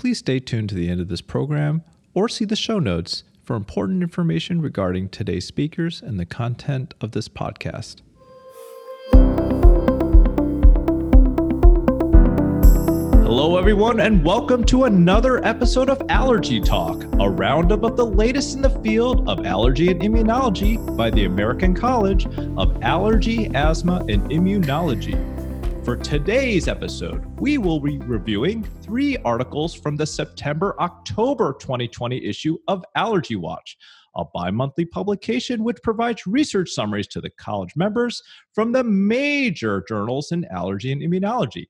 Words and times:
please 0.00 0.20
stay 0.20 0.40
tuned 0.40 0.66
to 0.66 0.74
the 0.74 0.88
end 0.88 0.98
of 0.98 1.08
this 1.08 1.20
program 1.20 1.82
or 2.14 2.26
see 2.26 2.46
the 2.46 2.56
show 2.56 2.78
notes 2.78 3.22
for 3.42 3.54
important 3.54 4.02
information 4.02 4.62
regarding 4.62 5.10
today's 5.10 5.46
speakers 5.46 6.00
and 6.00 6.18
the 6.18 6.24
content 6.24 6.94
of 7.02 7.12
this 7.12 7.28
podcast. 7.28 7.96
Hello, 13.22 13.58
everyone, 13.58 14.00
and 14.00 14.24
welcome 14.24 14.64
to 14.64 14.84
another 14.84 15.44
episode 15.44 15.90
of 15.90 16.00
Allergy 16.08 16.62
Talk, 16.62 17.04
a 17.20 17.28
roundup 17.28 17.82
of 17.82 17.98
the 17.98 18.06
latest 18.06 18.56
in 18.56 18.62
the 18.62 18.70
field 18.80 19.28
of 19.28 19.44
allergy 19.44 19.90
and 19.90 20.00
immunology 20.00 20.78
by 20.96 21.10
the 21.10 21.26
American 21.26 21.74
College 21.74 22.24
of 22.56 22.82
Allergy, 22.82 23.54
Asthma, 23.54 23.98
and 24.08 24.22
Immunology. 24.30 25.39
For 25.82 25.96
today's 25.96 26.68
episode, 26.68 27.24
we 27.40 27.56
will 27.56 27.80
be 27.80 27.96
reviewing 28.00 28.62
three 28.62 29.16
articles 29.24 29.74
from 29.74 29.96
the 29.96 30.04
September 30.04 30.76
October 30.78 31.56
2020 31.58 32.22
issue 32.22 32.58
of 32.68 32.84
Allergy 32.96 33.34
Watch, 33.34 33.78
a 34.14 34.24
bi 34.26 34.50
monthly 34.50 34.84
publication 34.84 35.64
which 35.64 35.78
provides 35.82 36.26
research 36.26 36.68
summaries 36.68 37.06
to 37.08 37.22
the 37.22 37.30
college 37.30 37.76
members 37.76 38.22
from 38.54 38.72
the 38.72 38.84
major 38.84 39.82
journals 39.88 40.32
in 40.32 40.44
allergy 40.50 40.92
and 40.92 41.00
immunology. 41.00 41.66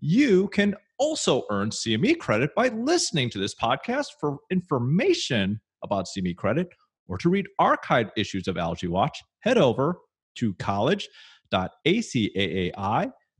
You 0.00 0.48
can 0.48 0.74
also 0.98 1.44
earn 1.48 1.70
CME 1.70 2.18
credit 2.18 2.52
by 2.56 2.68
listening 2.68 3.30
to 3.30 3.38
this 3.38 3.54
podcast 3.54 4.06
for 4.18 4.38
information 4.50 5.60
about 5.84 6.06
CME 6.06 6.36
credit 6.36 6.70
or 7.06 7.18
to 7.18 7.28
read 7.28 7.46
archived 7.60 8.10
issues 8.16 8.48
of 8.48 8.58
Allergy 8.58 8.88
Watch, 8.88 9.22
head 9.38 9.58
over 9.58 10.00
to 10.34 10.54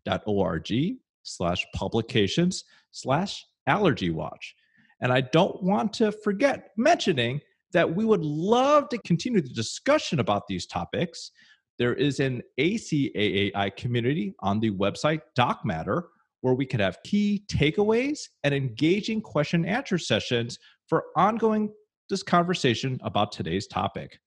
college.acaai.org 0.06 0.96
slash 1.22 1.64
publications 1.74 2.64
slash 2.90 3.44
allergy 3.66 4.10
watch. 4.10 4.54
And 5.00 5.12
I 5.12 5.22
don't 5.22 5.62
want 5.62 5.92
to 5.94 6.12
forget 6.12 6.68
mentioning 6.76 7.40
that 7.72 7.94
we 7.94 8.04
would 8.04 8.22
love 8.22 8.88
to 8.90 8.98
continue 8.98 9.40
the 9.40 9.48
discussion 9.48 10.20
about 10.20 10.46
these 10.48 10.66
topics. 10.66 11.30
There 11.78 11.94
is 11.94 12.20
an 12.20 12.42
ACAAI 12.60 13.76
community 13.76 14.34
on 14.40 14.60
the 14.60 14.70
website 14.70 15.20
DocMatter 15.36 16.02
where 16.42 16.54
we 16.54 16.66
could 16.66 16.80
have 16.80 17.02
key 17.04 17.42
takeaways 17.50 18.20
and 18.44 18.54
engaging 18.54 19.20
question 19.20 19.64
and 19.64 19.74
answer 19.74 19.98
sessions 19.98 20.58
for 20.88 21.04
ongoing 21.16 21.72
this 22.10 22.22
conversation 22.22 23.00
about 23.02 23.32
today's 23.32 23.66
topic. 23.66 24.20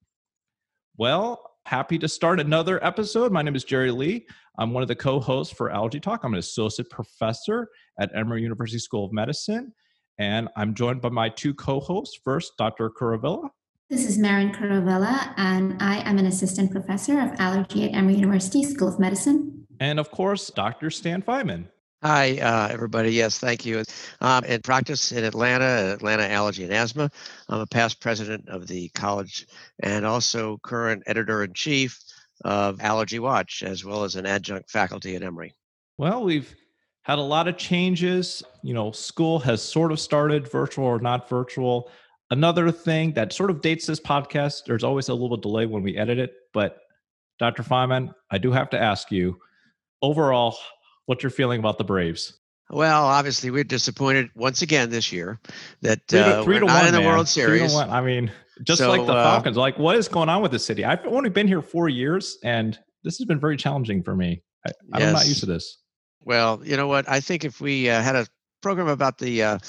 Well, 0.97 1.51
happy 1.67 1.99
to 1.99 2.07
start 2.07 2.39
another 2.39 2.81
episode. 2.81 3.29
My 3.29 3.41
name 3.41 3.53
is 3.53 3.65
Jerry 3.65 3.91
Lee. 3.91 4.25
I'm 4.57 4.71
one 4.71 4.83
of 4.83 4.87
the 4.87 4.95
co-hosts 4.95 5.53
for 5.53 5.69
Allergy 5.69 5.99
Talk. 5.99 6.23
I'm 6.23 6.31
an 6.31 6.39
associate 6.39 6.89
professor 6.89 7.67
at 7.99 8.09
Emory 8.15 8.41
University 8.41 8.79
School 8.79 9.03
of 9.03 9.11
Medicine, 9.11 9.73
and 10.17 10.47
I'm 10.55 10.73
joined 10.73 11.01
by 11.01 11.09
my 11.09 11.27
two 11.27 11.53
co-hosts. 11.53 12.17
First, 12.23 12.53
Dr. 12.57 12.89
Kuruvilla. 12.89 13.49
This 13.89 14.07
is 14.07 14.17
Marin 14.17 14.53
Kuruvilla, 14.53 15.33
and 15.35 15.75
I 15.81 16.09
am 16.09 16.17
an 16.17 16.25
assistant 16.27 16.71
professor 16.71 17.19
of 17.19 17.31
allergy 17.37 17.83
at 17.83 17.93
Emory 17.93 18.15
University 18.15 18.63
School 18.63 18.87
of 18.87 18.97
Medicine. 18.97 19.67
And 19.81 19.99
of 19.99 20.09
course, 20.09 20.49
Dr. 20.49 20.89
Stan 20.89 21.21
Feynman. 21.21 21.65
Hi, 22.03 22.37
uh, 22.37 22.67
everybody. 22.71 23.09
Yes, 23.09 23.39
thank 23.39 23.65
you. 23.65 23.83
Um, 24.21 24.43
in 24.43 24.61
practice 24.61 25.11
in 25.11 25.23
Atlanta, 25.23 25.93
Atlanta 25.93 26.27
Allergy 26.29 26.63
and 26.63 26.71
Asthma. 26.71 27.09
I'm 27.49 27.61
a 27.61 27.65
past 27.65 27.99
president 27.99 28.47
of 28.49 28.67
the 28.67 28.89
college 28.89 29.47
and 29.79 30.05
also 30.05 30.59
current 30.61 31.01
editor 31.07 31.43
in 31.43 31.53
chief 31.53 31.99
of 32.45 32.79
Allergy 32.81 33.17
Watch, 33.17 33.63
as 33.63 33.83
well 33.83 34.03
as 34.03 34.15
an 34.15 34.27
adjunct 34.27 34.69
faculty 34.69 35.15
at 35.15 35.23
Emory. 35.23 35.55
Well, 35.97 36.23
we've 36.23 36.55
had 37.01 37.17
a 37.17 37.23
lot 37.23 37.47
of 37.47 37.57
changes. 37.57 38.43
You 38.61 38.75
know, 38.75 38.91
school 38.91 39.39
has 39.39 39.63
sort 39.63 39.91
of 39.91 39.99
started 39.99 40.47
virtual 40.47 40.85
or 40.85 40.99
not 40.99 41.27
virtual. 41.27 41.89
Another 42.29 42.71
thing 42.71 43.13
that 43.13 43.33
sort 43.33 43.49
of 43.49 43.61
dates 43.61 43.87
this 43.87 43.99
podcast, 43.99 44.65
there's 44.67 44.83
always 44.83 45.09
a 45.09 45.15
little 45.15 45.37
delay 45.37 45.65
when 45.65 45.81
we 45.81 45.97
edit 45.97 46.19
it. 46.19 46.35
But 46.53 46.77
Dr. 47.39 47.63
Feynman, 47.63 48.13
I 48.29 48.37
do 48.37 48.51
have 48.51 48.69
to 48.69 48.79
ask 48.79 49.11
you 49.11 49.39
overall, 50.03 50.55
what's 51.07 51.23
your 51.23 51.31
feeling 51.31 51.59
about 51.59 51.79
the 51.79 51.83
Braves? 51.83 52.39
Well, 52.69 53.05
obviously, 53.05 53.49
we're 53.49 53.63
disappointed 53.63 54.29
once 54.35 54.61
again 54.61 54.89
this 54.89 55.11
year 55.11 55.39
that 55.81 56.01
three 56.07 56.19
to, 56.19 56.25
uh, 56.39 56.43
three 56.43 56.55
we're 56.55 56.59
to 56.61 56.65
not 56.67 56.75
one, 56.75 56.87
in 56.87 56.93
the 56.93 56.99
man. 56.99 57.07
World 57.07 57.27
Series. 57.27 57.73
I 57.73 58.01
mean, 58.01 58.29
just 58.63 58.79
So, 58.79 58.89
like 58.89 59.05
the 59.05 59.13
uh, 59.13 59.23
Falcons. 59.23 59.57
Like, 59.57 59.79
what 59.79 59.95
is 59.95 60.07
going 60.07 60.29
on 60.29 60.41
with 60.41 60.51
the 60.51 60.59
city? 60.59 60.83
I've 60.85 61.05
only 61.05 61.29
been 61.29 61.47
here 61.47 61.61
four 61.61 61.89
years, 61.89 62.37
and 62.43 62.77
this 63.03 63.17
has 63.17 63.25
been 63.25 63.39
very 63.39 63.55
challenging 63.55 64.03
for 64.03 64.15
me. 64.15 64.43
I, 64.65 64.71
I'm 64.93 65.13
not 65.13 65.25
used 65.25 65.39
to 65.39 65.45
this. 65.45 65.81
Well, 66.23 66.61
you 66.63 66.75
know 66.75 66.87
what? 66.87 67.09
I 67.09 67.21
think 67.21 67.45
if 67.45 67.61
we 67.61 67.89
uh, 67.89 68.01
had 68.01 68.17
a 68.17 68.27
program 68.61 68.89
about 68.89 69.17
the 69.17 69.43
uh, 69.43 69.59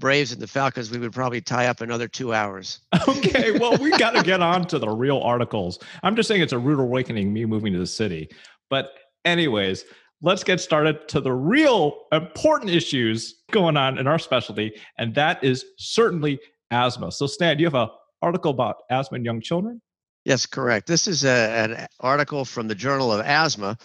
Braves 0.00 0.32
and 0.32 0.42
the 0.42 0.48
Falcons, 0.48 0.90
we 0.90 0.98
would 0.98 1.12
probably 1.12 1.40
tie 1.40 1.68
up 1.68 1.80
another 1.80 2.08
two 2.08 2.34
hours. 2.34 2.80
Okay, 3.08 3.58
well, 3.58 3.76
we 3.78 3.90
got 3.98 4.14
to 4.14 4.22
get 4.22 4.42
on 4.42 4.66
to 4.66 4.78
the 4.78 4.88
real 4.88 5.18
articles. 5.20 5.78
I'm 6.02 6.16
just 6.16 6.28
saying 6.28 6.42
it's 6.42 6.52
a 6.52 6.58
rude 6.58 6.80
awakening, 6.80 7.32
me 7.32 7.44
moving 7.44 7.72
to 7.72 7.78
the 7.78 7.86
city. 7.86 8.28
But, 8.68 8.90
anyways, 9.24 9.84
let's 10.22 10.44
get 10.44 10.60
started 10.60 11.08
to 11.08 11.20
the 11.20 11.32
real 11.32 12.06
important 12.12 12.70
issues 12.70 13.42
going 13.50 13.76
on 13.76 13.98
in 13.98 14.06
our 14.06 14.18
specialty, 14.18 14.72
and 14.98 15.14
that 15.14 15.42
is 15.42 15.64
certainly 15.78 16.38
asthma. 16.70 17.12
So, 17.12 17.26
Stan, 17.26 17.58
you 17.58 17.66
have 17.66 17.74
an 17.74 17.88
article 18.22 18.50
about 18.50 18.76
asthma 18.90 19.16
in 19.16 19.24
young 19.24 19.40
children? 19.40 19.80
Yes, 20.24 20.44
correct. 20.44 20.86
This 20.86 21.06
is 21.08 21.24
a, 21.24 21.30
an 21.30 21.86
article 22.00 22.44
from 22.44 22.68
the 22.68 22.74
Journal 22.74 23.12
of 23.12 23.24
Asthma 23.24 23.78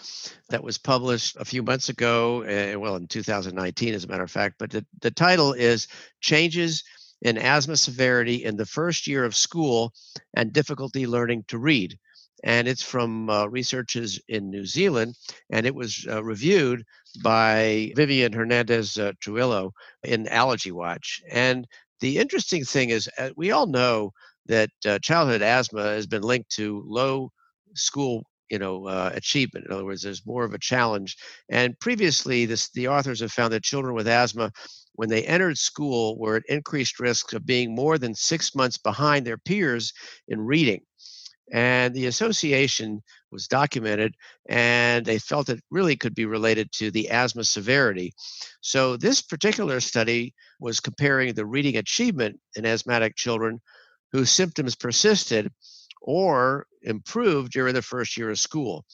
that 0.49 0.63
was 0.63 0.77
published 0.77 1.37
a 1.39 1.45
few 1.45 1.63
months 1.63 1.87
ago, 1.87 2.43
uh, 2.43 2.77
well, 2.77 2.97
in 2.97 3.07
2019, 3.07 3.93
as 3.93 4.03
a 4.03 4.07
matter 4.07 4.23
of 4.23 4.31
fact. 4.31 4.55
But 4.59 4.71
the, 4.71 4.85
the 5.01 5.11
title 5.11 5.53
is 5.53 5.87
Changes 6.19 6.83
in 7.21 7.37
Asthma 7.37 7.77
Severity 7.77 8.43
in 8.43 8.57
the 8.57 8.65
First 8.65 9.07
Year 9.07 9.23
of 9.23 9.35
School 9.35 9.93
and 10.33 10.51
Difficulty 10.51 11.05
Learning 11.05 11.45
to 11.47 11.57
Read. 11.57 11.97
And 12.43 12.67
it's 12.67 12.83
from 12.83 13.29
uh, 13.29 13.45
researchers 13.47 14.19
in 14.27 14.49
New 14.49 14.65
Zealand, 14.65 15.15
and 15.49 15.65
it 15.65 15.73
was 15.73 16.05
uh, 16.09 16.23
reviewed 16.23 16.83
by 17.23 17.93
Vivian 17.95 18.33
Hernandez 18.33 18.97
uh, 18.97 19.13
in 20.03 20.27
Allergy 20.27 20.71
Watch. 20.71 21.21
And 21.31 21.65
the 22.01 22.17
interesting 22.17 22.65
thing 22.65 22.89
is, 22.89 23.09
uh, 23.17 23.29
we 23.37 23.51
all 23.51 23.67
know 23.67 24.11
that 24.47 24.69
uh, 24.85 24.99
childhood 24.99 25.41
asthma 25.41 25.83
has 25.83 26.05
been 26.05 26.21
linked 26.21 26.49
to 26.51 26.83
low 26.85 27.31
school 27.75 28.25
you 28.49 28.59
know 28.59 28.85
uh, 28.85 29.11
achievement. 29.13 29.65
In 29.65 29.71
other 29.71 29.85
words 29.85 30.03
there's 30.03 30.25
more 30.25 30.43
of 30.43 30.53
a 30.53 30.59
challenge. 30.59 31.17
And 31.49 31.79
previously 31.79 32.45
this 32.45 32.69
the 32.69 32.87
authors 32.87 33.19
have 33.21 33.31
found 33.31 33.53
that 33.53 33.63
children 33.63 33.95
with 33.95 34.07
asthma 34.07 34.51
when 34.93 35.09
they 35.09 35.23
entered 35.23 35.57
school 35.57 36.19
were 36.19 36.35
at 36.35 36.43
increased 36.47 36.99
risk 36.99 37.33
of 37.33 37.45
being 37.47 37.73
more 37.73 37.97
than 37.97 38.13
six 38.13 38.53
months 38.53 38.77
behind 38.77 39.25
their 39.25 39.39
peers 39.39 39.91
in 40.27 40.39
reading 40.39 40.81
and 41.51 41.93
the 41.93 42.05
association 42.05 43.01
was 43.31 43.47
documented 43.47 44.15
and 44.47 45.05
they 45.05 45.19
felt 45.19 45.49
it 45.49 45.61
really 45.69 45.95
could 45.95 46.15
be 46.15 46.25
related 46.25 46.71
to 46.71 46.89
the 46.91 47.09
asthma 47.09 47.43
severity 47.43 48.13
so 48.61 48.95
this 48.95 49.21
particular 49.21 49.79
study 49.79 50.33
was 50.59 50.79
comparing 50.79 51.33
the 51.33 51.45
reading 51.45 51.77
achievement 51.77 52.39
in 52.55 52.65
asthmatic 52.65 53.15
children 53.15 53.59
whose 54.13 54.31
symptoms 54.31 54.75
persisted 54.75 55.51
or 56.01 56.67
improved 56.83 57.51
during 57.51 57.73
the 57.73 57.81
first 57.81 58.15
year 58.15 58.29
of 58.29 58.39
school. 58.39 58.85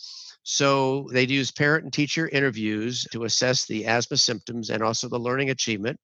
So 0.43 1.09
they'd 1.11 1.29
use 1.29 1.51
parent 1.51 1.83
and 1.83 1.93
teacher 1.93 2.29
interviews 2.29 3.05
to 3.11 3.25
assess 3.25 3.65
the 3.65 3.85
asthma 3.85 4.17
symptoms 4.17 4.69
and 4.69 4.81
also 4.81 5.09
the 5.09 5.19
learning 5.19 5.49
achievement 5.49 5.99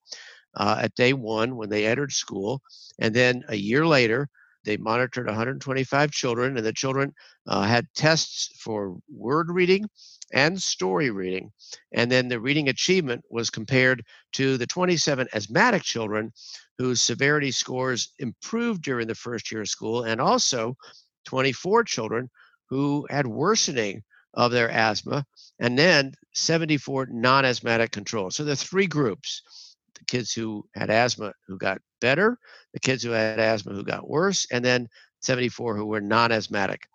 uh, 0.56 0.80
at 0.82 0.96
day 0.96 1.14
one 1.14 1.56
when 1.56 1.70
they 1.70 1.86
entered 1.86 2.12
school. 2.12 2.62
And 3.00 3.16
then 3.16 3.44
a 3.48 3.56
year 3.56 3.88
later, 3.88 4.30
they 4.66 4.78
monitored 4.78 5.28
125 5.28 6.12
children, 6.12 6.58
and 6.58 6.66
the 6.66 6.74
children 6.74 7.14
uh, 7.48 7.64
had 7.64 7.88
tests 7.96 8.50
for 8.60 8.98
word 9.10 9.50
reading 9.50 9.88
and 10.34 10.62
story 10.62 11.12
reading. 11.12 11.52
And 11.94 12.12
then 12.12 12.28
the 12.28 12.40
reading 12.40 12.68
achievement 12.70 13.24
was 13.30 13.50
compared 13.50 14.04
to 14.34 14.58
the 14.58 14.68
27 14.68 15.28
asthmatic 15.34 15.84
children 15.84 16.34
whose 16.78 17.02
severity 17.02 17.52
scores 17.52 18.14
improved 18.20 18.82
during 18.82 19.08
the 19.08 19.16
first 19.16 19.52
year 19.52 19.62
of 19.62 19.70
school, 19.70 20.04
and 20.04 20.20
also 20.20 20.76
24 21.26 21.84
children 21.84 22.30
who 22.70 23.08
had 23.10 23.28
worsening 23.28 24.04
of 24.34 24.52
their 24.52 24.70
asthma, 24.70 25.26
and 25.60 25.80
then 25.80 26.14
74 26.34 27.08
non 27.10 27.46
asthmatic 27.46 27.92
controls. 27.92 28.36
So 28.36 28.44
are 28.44 28.56
three 28.56 28.88
groups 28.88 29.42
the 29.96 30.06
kids 30.06 30.34
who 30.34 30.66
had 30.76 30.90
asthma 30.90 31.34
who 31.48 31.58
got 31.58 31.80
better, 32.02 32.38
the 32.74 32.80
kids 32.80 33.04
who 33.04 33.12
had 33.12 33.40
asthma 33.40 33.74
who 33.74 33.84
got 33.84 34.10
worse, 34.10 34.48
and 34.52 34.64
then 34.64 34.88
74 35.22 35.76
who 35.76 35.86
were 35.86 36.02
non 36.02 36.32
asthmatic. 36.32 36.88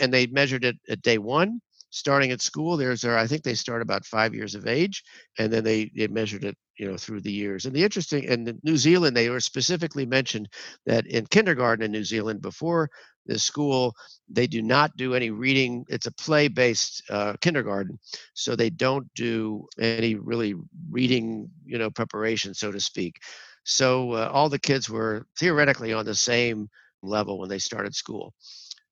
And 0.00 0.12
they 0.12 0.26
measured 0.26 0.64
it 0.64 0.76
at 0.88 1.02
day 1.02 1.18
one. 1.18 1.60
Starting 1.90 2.30
at 2.30 2.42
school, 2.42 2.76
there's, 2.76 3.00
there, 3.00 3.16
I 3.16 3.26
think 3.26 3.42
they 3.42 3.54
start 3.54 3.80
about 3.80 4.04
five 4.04 4.34
years 4.34 4.54
of 4.54 4.66
age, 4.66 5.02
and 5.38 5.52
then 5.52 5.64
they, 5.64 5.90
they 5.96 6.08
measured 6.08 6.44
it 6.44 6.56
you 6.78 6.90
know 6.90 6.96
through 6.96 7.20
the 7.20 7.32
years 7.32 7.64
and 7.64 7.74
the 7.74 7.82
interesting 7.82 8.24
in 8.24 8.58
New 8.62 8.76
Zealand 8.76 9.16
they 9.16 9.30
were 9.30 9.40
specifically 9.40 10.06
mentioned 10.06 10.48
that 10.84 11.06
in 11.06 11.26
kindergarten 11.26 11.84
in 11.84 11.92
New 11.92 12.04
Zealand 12.04 12.42
before 12.42 12.90
this 13.26 13.44
school, 13.44 13.94
they 14.28 14.46
do 14.46 14.62
not 14.62 14.96
do 14.96 15.14
any 15.14 15.30
reading. 15.30 15.84
It's 15.88 16.06
a 16.06 16.12
play 16.12 16.48
based 16.48 17.02
uh, 17.10 17.34
kindergarten. 17.40 17.98
So 18.34 18.56
they 18.56 18.70
don't 18.70 19.12
do 19.14 19.66
any 19.78 20.14
really 20.14 20.54
reading, 20.90 21.50
you 21.64 21.78
know, 21.78 21.90
preparation, 21.90 22.54
so 22.54 22.72
to 22.72 22.80
speak. 22.80 23.20
So 23.64 24.12
uh, 24.12 24.30
all 24.32 24.48
the 24.48 24.58
kids 24.58 24.88
were 24.88 25.26
theoretically 25.38 25.92
on 25.92 26.04
the 26.04 26.14
same 26.14 26.68
level 27.02 27.38
when 27.38 27.48
they 27.48 27.58
started 27.58 27.94
school. 27.94 28.32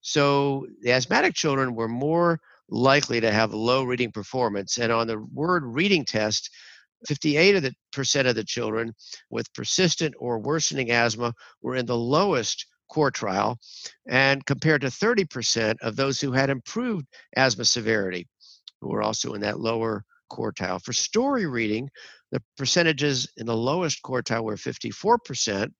So 0.00 0.66
the 0.82 0.92
asthmatic 0.92 1.34
children 1.34 1.74
were 1.74 1.88
more 1.88 2.40
likely 2.68 3.20
to 3.20 3.30
have 3.30 3.54
low 3.54 3.84
reading 3.84 4.12
performance. 4.12 4.78
And 4.78 4.92
on 4.92 5.06
the 5.06 5.18
word 5.32 5.64
reading 5.64 6.04
test, 6.04 6.50
58 7.06 7.56
of 7.56 7.62
the 7.62 7.74
percent 7.92 8.28
of 8.28 8.34
the 8.34 8.44
children 8.44 8.94
with 9.30 9.52
persistent 9.52 10.14
or 10.18 10.38
worsening 10.38 10.90
asthma 10.90 11.34
were 11.62 11.76
in 11.76 11.86
the 11.86 11.96
lowest 11.96 12.66
quartile, 12.90 13.56
and 14.06 14.44
compared 14.46 14.82
to 14.82 14.88
30% 14.88 15.76
of 15.82 15.96
those 15.96 16.20
who 16.20 16.32
had 16.32 16.50
improved 16.50 17.06
asthma 17.36 17.64
severity, 17.64 18.26
who 18.80 18.88
were 18.88 19.02
also 19.02 19.34
in 19.34 19.40
that 19.42 19.60
lower 19.60 20.04
quartile. 20.30 20.82
For 20.82 20.92
story 20.92 21.46
reading, 21.46 21.90
the 22.34 22.42
percentages 22.56 23.28
in 23.36 23.46
the 23.46 23.56
lowest 23.56 24.02
quartile 24.02 24.42
were 24.42 24.56
54% 24.56 25.70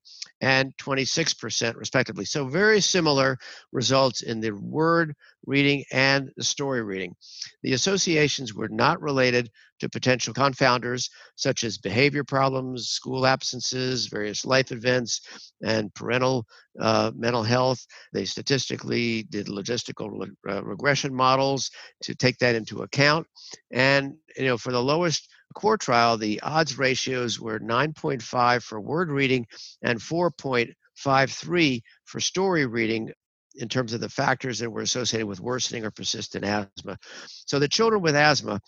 and 0.41 0.73
26%, 0.77 1.75
respectively. 1.75 2.25
So, 2.25 2.47
very 2.47 2.81
similar 2.81 3.37
results 3.73 4.23
in 4.23 4.39
the 4.39 4.53
word 4.53 5.17
reading 5.47 5.85
and 5.91 6.31
the 6.37 6.45
story 6.45 6.85
reading. 6.85 7.17
The 7.65 7.73
associations 7.73 8.55
were 8.55 8.69
not 8.69 9.03
related 9.03 9.51
to 9.81 9.89
potential 9.89 10.33
confounders 10.33 11.11
such 11.35 11.65
as 11.65 11.77
behavior 11.77 12.23
problems, 12.23 12.89
school 12.89 13.27
absences, 13.27 14.07
various 14.07 14.45
life 14.45 14.71
events, 14.71 15.23
and 15.65 15.93
parental 15.95 16.47
uh, 16.81 17.11
mental 17.17 17.43
health. 17.43 17.85
They 18.13 18.27
statistically 18.27 19.25
did 19.25 19.49
logistical 19.49 20.29
uh, 20.49 20.63
regression 20.63 21.13
models 21.13 21.69
to 22.05 22.15
take 22.15 22.39
that 22.39 22.55
into 22.55 22.83
account. 22.83 23.27
And 23.73 24.15
you 24.37 24.45
know, 24.45 24.57
for 24.57 24.71
the 24.71 24.83
lowest 24.83 25.29
quartile, 25.55 26.19
the 26.19 26.41
odds 26.41 26.79
ratios 26.79 27.41
were 27.41 27.61
9.5 27.61 28.63
for 28.63 28.81
word 28.81 29.11
reading 29.11 29.47
and 29.83 29.99
4.53 29.99 31.83
for 32.05 32.21
story 32.21 32.67
reading 32.67 33.13
in 33.57 33.69
terms 33.69 33.93
of 33.93 34.01
the 34.01 34.09
factors 34.09 34.59
that 34.59 34.71
were 34.71 34.83
associated 34.83 35.27
with 35.27 35.41
worsening 35.41 35.85
or 35.85 35.91
persistent 35.91 36.45
asthma. 36.45 36.99
So 37.47 37.59
the 37.59 37.69
children 37.69 38.03
with 38.03 38.17
asthma 38.17 38.61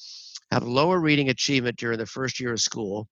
have 0.51 0.63
lower 0.63 1.01
reading 1.01 1.29
achievement 1.29 1.77
during 1.77 1.99
the 1.99 2.07
first 2.07 2.39
year 2.41 2.53
of 2.53 2.61
school, 2.61 3.09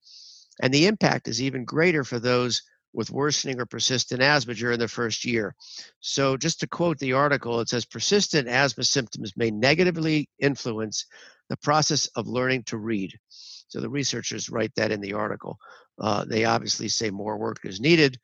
and 0.63 0.73
the 0.73 0.87
impact 0.87 1.27
is 1.29 1.43
even 1.43 1.65
greater 1.65 2.05
for 2.05 2.21
those 2.21 2.63
with 2.93 3.11
worsening 3.11 3.61
or 3.61 3.67
persistent 3.67 4.23
asthma 4.23 4.55
during 4.55 4.79
the 4.79 4.87
first 4.87 5.25
year. 5.25 5.55
So, 6.01 6.37
just 6.37 6.61
to 6.61 6.69
quote 6.69 6.99
the 6.99 7.15
article, 7.15 7.61
it 7.61 7.69
says 7.69 7.85
persistent 7.85 8.47
asthma 8.47 8.85
symptoms 8.85 9.33
may 9.37 9.51
negatively 9.51 10.29
influence 10.39 11.07
the 11.49 11.57
process 11.57 12.07
of 12.15 12.29
learning 12.29 12.63
to 12.65 12.79
read. 12.79 13.13
So 13.69 13.81
the 13.81 13.89
researchers 13.89 14.51
write 14.51 14.73
that 14.77 14.93
in 14.93 15.01
the 15.01 15.13
article. 15.13 15.59
Uh, 15.99 16.25
they 16.25 16.45
obviously 16.45 16.89
say 16.89 17.11
more 17.11 17.37
work 17.37 17.59
is 17.65 17.81
needed 17.81 18.19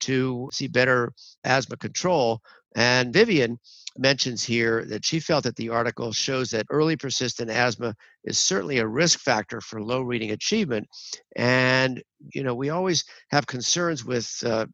to 0.00 0.48
see 0.52 0.66
better 0.66 1.12
asthma 1.44 1.76
control. 1.76 2.40
And 2.74 3.12
Vivian 3.12 3.58
mentions 3.96 4.44
here 4.44 4.84
that 4.86 5.04
she 5.04 5.20
felt 5.20 5.44
that 5.44 5.56
the 5.56 5.70
article 5.70 6.12
shows 6.12 6.50
that 6.50 6.66
early 6.68 6.96
persistent 6.96 7.50
asthma 7.50 7.94
is 8.24 8.38
certainly 8.38 8.78
a 8.78 8.86
risk 8.86 9.20
factor 9.20 9.60
for 9.60 9.82
low 9.82 10.02
reading 10.02 10.32
achievement. 10.32 10.86
And, 11.34 12.02
you 12.34 12.42
know, 12.42 12.54
we 12.54 12.68
always 12.68 13.04
have 13.30 13.46
concerns 13.46 14.04
with 14.04 14.30
uh, 14.44 14.66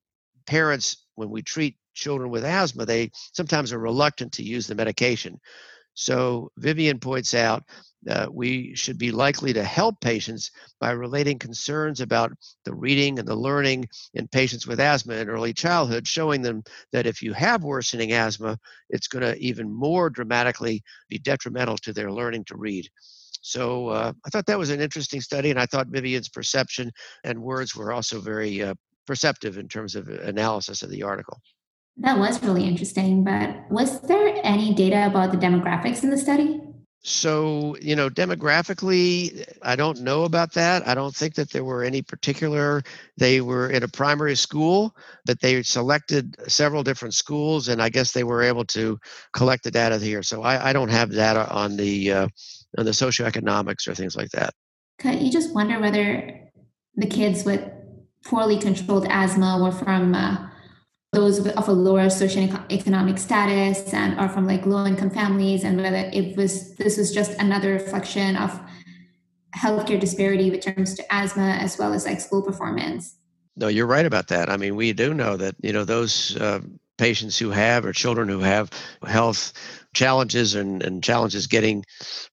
parents 0.46 1.06
when 1.14 1.30
we 1.30 1.42
treat 1.42 1.76
children 1.94 2.30
with 2.30 2.44
asthma, 2.44 2.86
they 2.86 3.10
sometimes 3.32 3.72
are 3.72 3.78
reluctant 3.78 4.32
to 4.32 4.42
use 4.42 4.66
the 4.66 4.74
medication. 4.74 5.38
So 5.94 6.50
Vivian 6.56 6.98
points 6.98 7.34
out 7.34 7.64
uh, 8.08 8.26
we 8.32 8.74
should 8.74 8.98
be 8.98 9.12
likely 9.12 9.52
to 9.52 9.62
help 9.62 10.00
patients 10.00 10.50
by 10.80 10.90
relating 10.90 11.38
concerns 11.38 12.00
about 12.00 12.32
the 12.64 12.74
reading 12.74 13.18
and 13.18 13.28
the 13.28 13.36
learning 13.36 13.88
in 14.14 14.26
patients 14.28 14.66
with 14.66 14.80
asthma 14.80 15.14
in 15.14 15.28
early 15.28 15.52
childhood, 15.52 16.06
showing 16.06 16.42
them 16.42 16.62
that 16.92 17.06
if 17.06 17.22
you 17.22 17.32
have 17.32 17.62
worsening 17.62 18.12
asthma, 18.12 18.58
it's 18.90 19.06
going 19.06 19.22
to 19.22 19.38
even 19.38 19.72
more 19.72 20.10
dramatically 20.10 20.82
be 21.08 21.18
detrimental 21.18 21.76
to 21.78 21.92
their 21.92 22.10
learning 22.10 22.44
to 22.44 22.56
read. 22.56 22.88
So 23.42 23.88
uh, 23.88 24.12
I 24.24 24.30
thought 24.30 24.46
that 24.46 24.58
was 24.58 24.70
an 24.70 24.80
interesting 24.80 25.20
study, 25.20 25.50
and 25.50 25.60
I 25.60 25.66
thought 25.66 25.88
Vivian's 25.88 26.28
perception 26.28 26.90
and 27.24 27.42
words 27.42 27.74
were 27.74 27.92
also 27.92 28.20
very 28.20 28.62
uh, 28.62 28.74
perceptive 29.06 29.58
in 29.58 29.68
terms 29.68 29.94
of 29.94 30.08
analysis 30.08 30.82
of 30.82 30.90
the 30.90 31.02
article. 31.02 31.40
That 31.98 32.18
was 32.18 32.42
really 32.42 32.64
interesting, 32.64 33.22
but 33.22 33.70
was 33.70 34.00
there 34.02 34.34
any 34.42 34.74
data 34.74 35.06
about 35.06 35.30
the 35.30 35.38
demographics 35.38 36.02
in 36.02 36.10
the 36.10 36.18
study? 36.18 36.60
So, 37.04 37.76
you 37.82 37.96
know, 37.96 38.08
demographically, 38.08 39.44
I 39.60 39.74
don't 39.74 40.02
know 40.02 40.22
about 40.22 40.52
that. 40.52 40.86
I 40.86 40.94
don't 40.94 41.14
think 41.14 41.34
that 41.34 41.50
there 41.50 41.64
were 41.64 41.82
any 41.82 42.00
particular, 42.00 42.82
they 43.18 43.40
were 43.40 43.68
in 43.70 43.82
a 43.82 43.88
primary 43.88 44.36
school, 44.36 44.94
but 45.26 45.40
they 45.40 45.64
selected 45.64 46.36
several 46.48 46.84
different 46.84 47.14
schools, 47.14 47.66
and 47.66 47.82
I 47.82 47.88
guess 47.88 48.12
they 48.12 48.22
were 48.22 48.42
able 48.42 48.64
to 48.66 49.00
collect 49.32 49.64
the 49.64 49.72
data 49.72 49.98
here. 49.98 50.22
So 50.22 50.42
I, 50.42 50.70
I 50.70 50.72
don't 50.72 50.90
have 50.90 51.10
data 51.10 51.50
on 51.52 51.76
the, 51.76 52.12
uh, 52.12 52.28
on 52.78 52.84
the 52.84 52.92
socioeconomics 52.92 53.88
or 53.88 53.94
things 53.96 54.16
like 54.16 54.30
that. 54.30 54.54
You 55.04 55.32
just 55.32 55.52
wonder 55.52 55.80
whether 55.80 56.48
the 56.94 57.06
kids 57.08 57.44
with 57.44 57.68
poorly 58.24 58.60
controlled 58.60 59.06
asthma 59.10 59.58
were 59.60 59.72
from 59.72 60.14
uh, 60.14 60.50
those 61.12 61.46
of 61.46 61.68
a 61.68 61.72
lower 61.72 62.06
socioeconomic 62.06 63.18
status 63.18 63.92
and 63.92 64.18
are 64.18 64.30
from 64.30 64.46
like 64.46 64.64
low 64.64 64.86
income 64.86 65.10
families 65.10 65.62
and 65.62 65.76
whether 65.76 66.10
it 66.10 66.34
was 66.38 66.74
this 66.76 66.96
was 66.96 67.12
just 67.12 67.32
another 67.38 67.74
reflection 67.74 68.34
of 68.34 68.58
healthcare 69.54 70.00
disparity 70.00 70.50
with 70.50 70.62
terms 70.62 70.94
to 70.94 71.04
asthma 71.14 71.58
as 71.60 71.76
well 71.76 71.92
as 71.92 72.06
like 72.06 72.18
school 72.18 72.40
performance. 72.40 73.16
No 73.56 73.68
you're 73.68 73.86
right 73.86 74.06
about 74.06 74.28
that. 74.28 74.48
I 74.48 74.56
mean 74.56 74.74
we 74.74 74.94
do 74.94 75.12
know 75.12 75.36
that 75.36 75.54
you 75.62 75.74
know 75.74 75.84
those 75.84 76.34
uh, 76.38 76.60
patients 76.96 77.38
who 77.38 77.50
have 77.50 77.84
or 77.84 77.92
children 77.92 78.26
who 78.30 78.40
have 78.40 78.70
health 79.06 79.52
challenges 79.92 80.54
and, 80.54 80.82
and 80.82 81.04
challenges 81.04 81.46
getting 81.46 81.84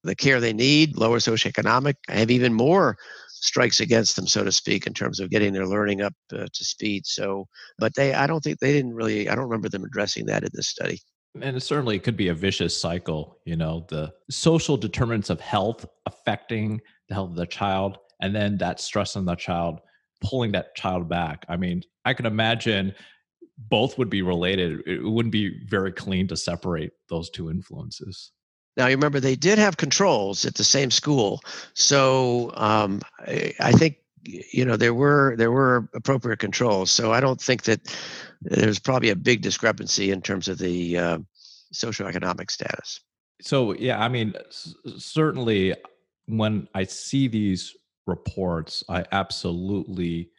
the 0.04 0.14
care 0.14 0.40
they 0.40 0.54
need 0.54 0.96
lower 0.96 1.18
socioeconomic 1.18 1.96
have 2.08 2.30
even 2.30 2.54
more 2.54 2.96
strikes 3.40 3.80
against 3.80 4.16
them, 4.16 4.26
so 4.26 4.44
to 4.44 4.52
speak, 4.52 4.86
in 4.86 4.94
terms 4.94 5.20
of 5.20 5.30
getting 5.30 5.52
their 5.52 5.66
learning 5.66 6.02
up 6.02 6.14
uh, 6.32 6.46
to 6.52 6.64
speed. 6.64 7.06
So, 7.06 7.46
but 7.78 7.94
they, 7.94 8.14
I 8.14 8.26
don't 8.26 8.42
think 8.42 8.58
they 8.58 8.72
didn't 8.72 8.94
really, 8.94 9.28
I 9.28 9.34
don't 9.34 9.44
remember 9.44 9.68
them 9.68 9.84
addressing 9.84 10.26
that 10.26 10.42
in 10.42 10.50
this 10.52 10.68
study. 10.68 11.00
And 11.40 11.56
it 11.56 11.60
certainly 11.60 11.98
could 11.98 12.16
be 12.16 12.28
a 12.28 12.34
vicious 12.34 12.78
cycle, 12.78 13.38
you 13.44 13.56
know, 13.56 13.86
the 13.88 14.12
social 14.30 14.76
determinants 14.76 15.30
of 15.30 15.40
health 15.40 15.86
affecting 16.06 16.80
the 17.08 17.14
health 17.14 17.30
of 17.30 17.36
the 17.36 17.46
child, 17.46 17.98
and 18.20 18.34
then 18.34 18.58
that 18.58 18.80
stress 18.80 19.16
on 19.16 19.24
the 19.24 19.36
child 19.36 19.80
pulling 20.20 20.52
that 20.52 20.74
child 20.74 21.08
back. 21.08 21.46
I 21.48 21.56
mean, 21.56 21.82
I 22.04 22.14
can 22.14 22.26
imagine 22.26 22.94
both 23.56 23.96
would 23.96 24.10
be 24.10 24.22
related. 24.22 24.82
It 24.86 25.02
wouldn't 25.02 25.32
be 25.32 25.64
very 25.66 25.92
clean 25.92 26.26
to 26.28 26.36
separate 26.36 26.92
those 27.08 27.30
two 27.30 27.50
influences. 27.50 28.32
Now, 28.76 28.86
you 28.86 28.96
remember 28.96 29.20
they 29.20 29.36
did 29.36 29.58
have 29.58 29.76
controls 29.76 30.44
at 30.44 30.54
the 30.54 30.64
same 30.64 30.90
school, 30.90 31.40
so 31.74 32.52
um, 32.54 33.00
I, 33.18 33.52
I 33.60 33.72
think 33.72 33.96
you 34.24 34.64
know 34.64 34.76
there 34.76 34.94
were 34.94 35.34
there 35.36 35.50
were 35.50 35.88
appropriate 35.94 36.38
controls. 36.38 36.90
So 36.90 37.12
I 37.12 37.20
don't 37.20 37.40
think 37.40 37.64
that 37.64 37.80
there's 38.42 38.78
probably 38.78 39.10
a 39.10 39.16
big 39.16 39.42
discrepancy 39.42 40.10
in 40.10 40.22
terms 40.22 40.48
of 40.48 40.58
the 40.58 40.98
uh, 40.98 41.18
socioeconomic 41.74 42.50
status. 42.50 43.00
So 43.40 43.74
yeah, 43.74 44.00
I 44.00 44.08
mean, 44.08 44.34
certainly 44.98 45.74
when 46.26 46.68
I 46.74 46.84
see 46.84 47.28
these 47.28 47.74
reports, 48.06 48.84
I 48.88 49.04
absolutely 49.12 50.30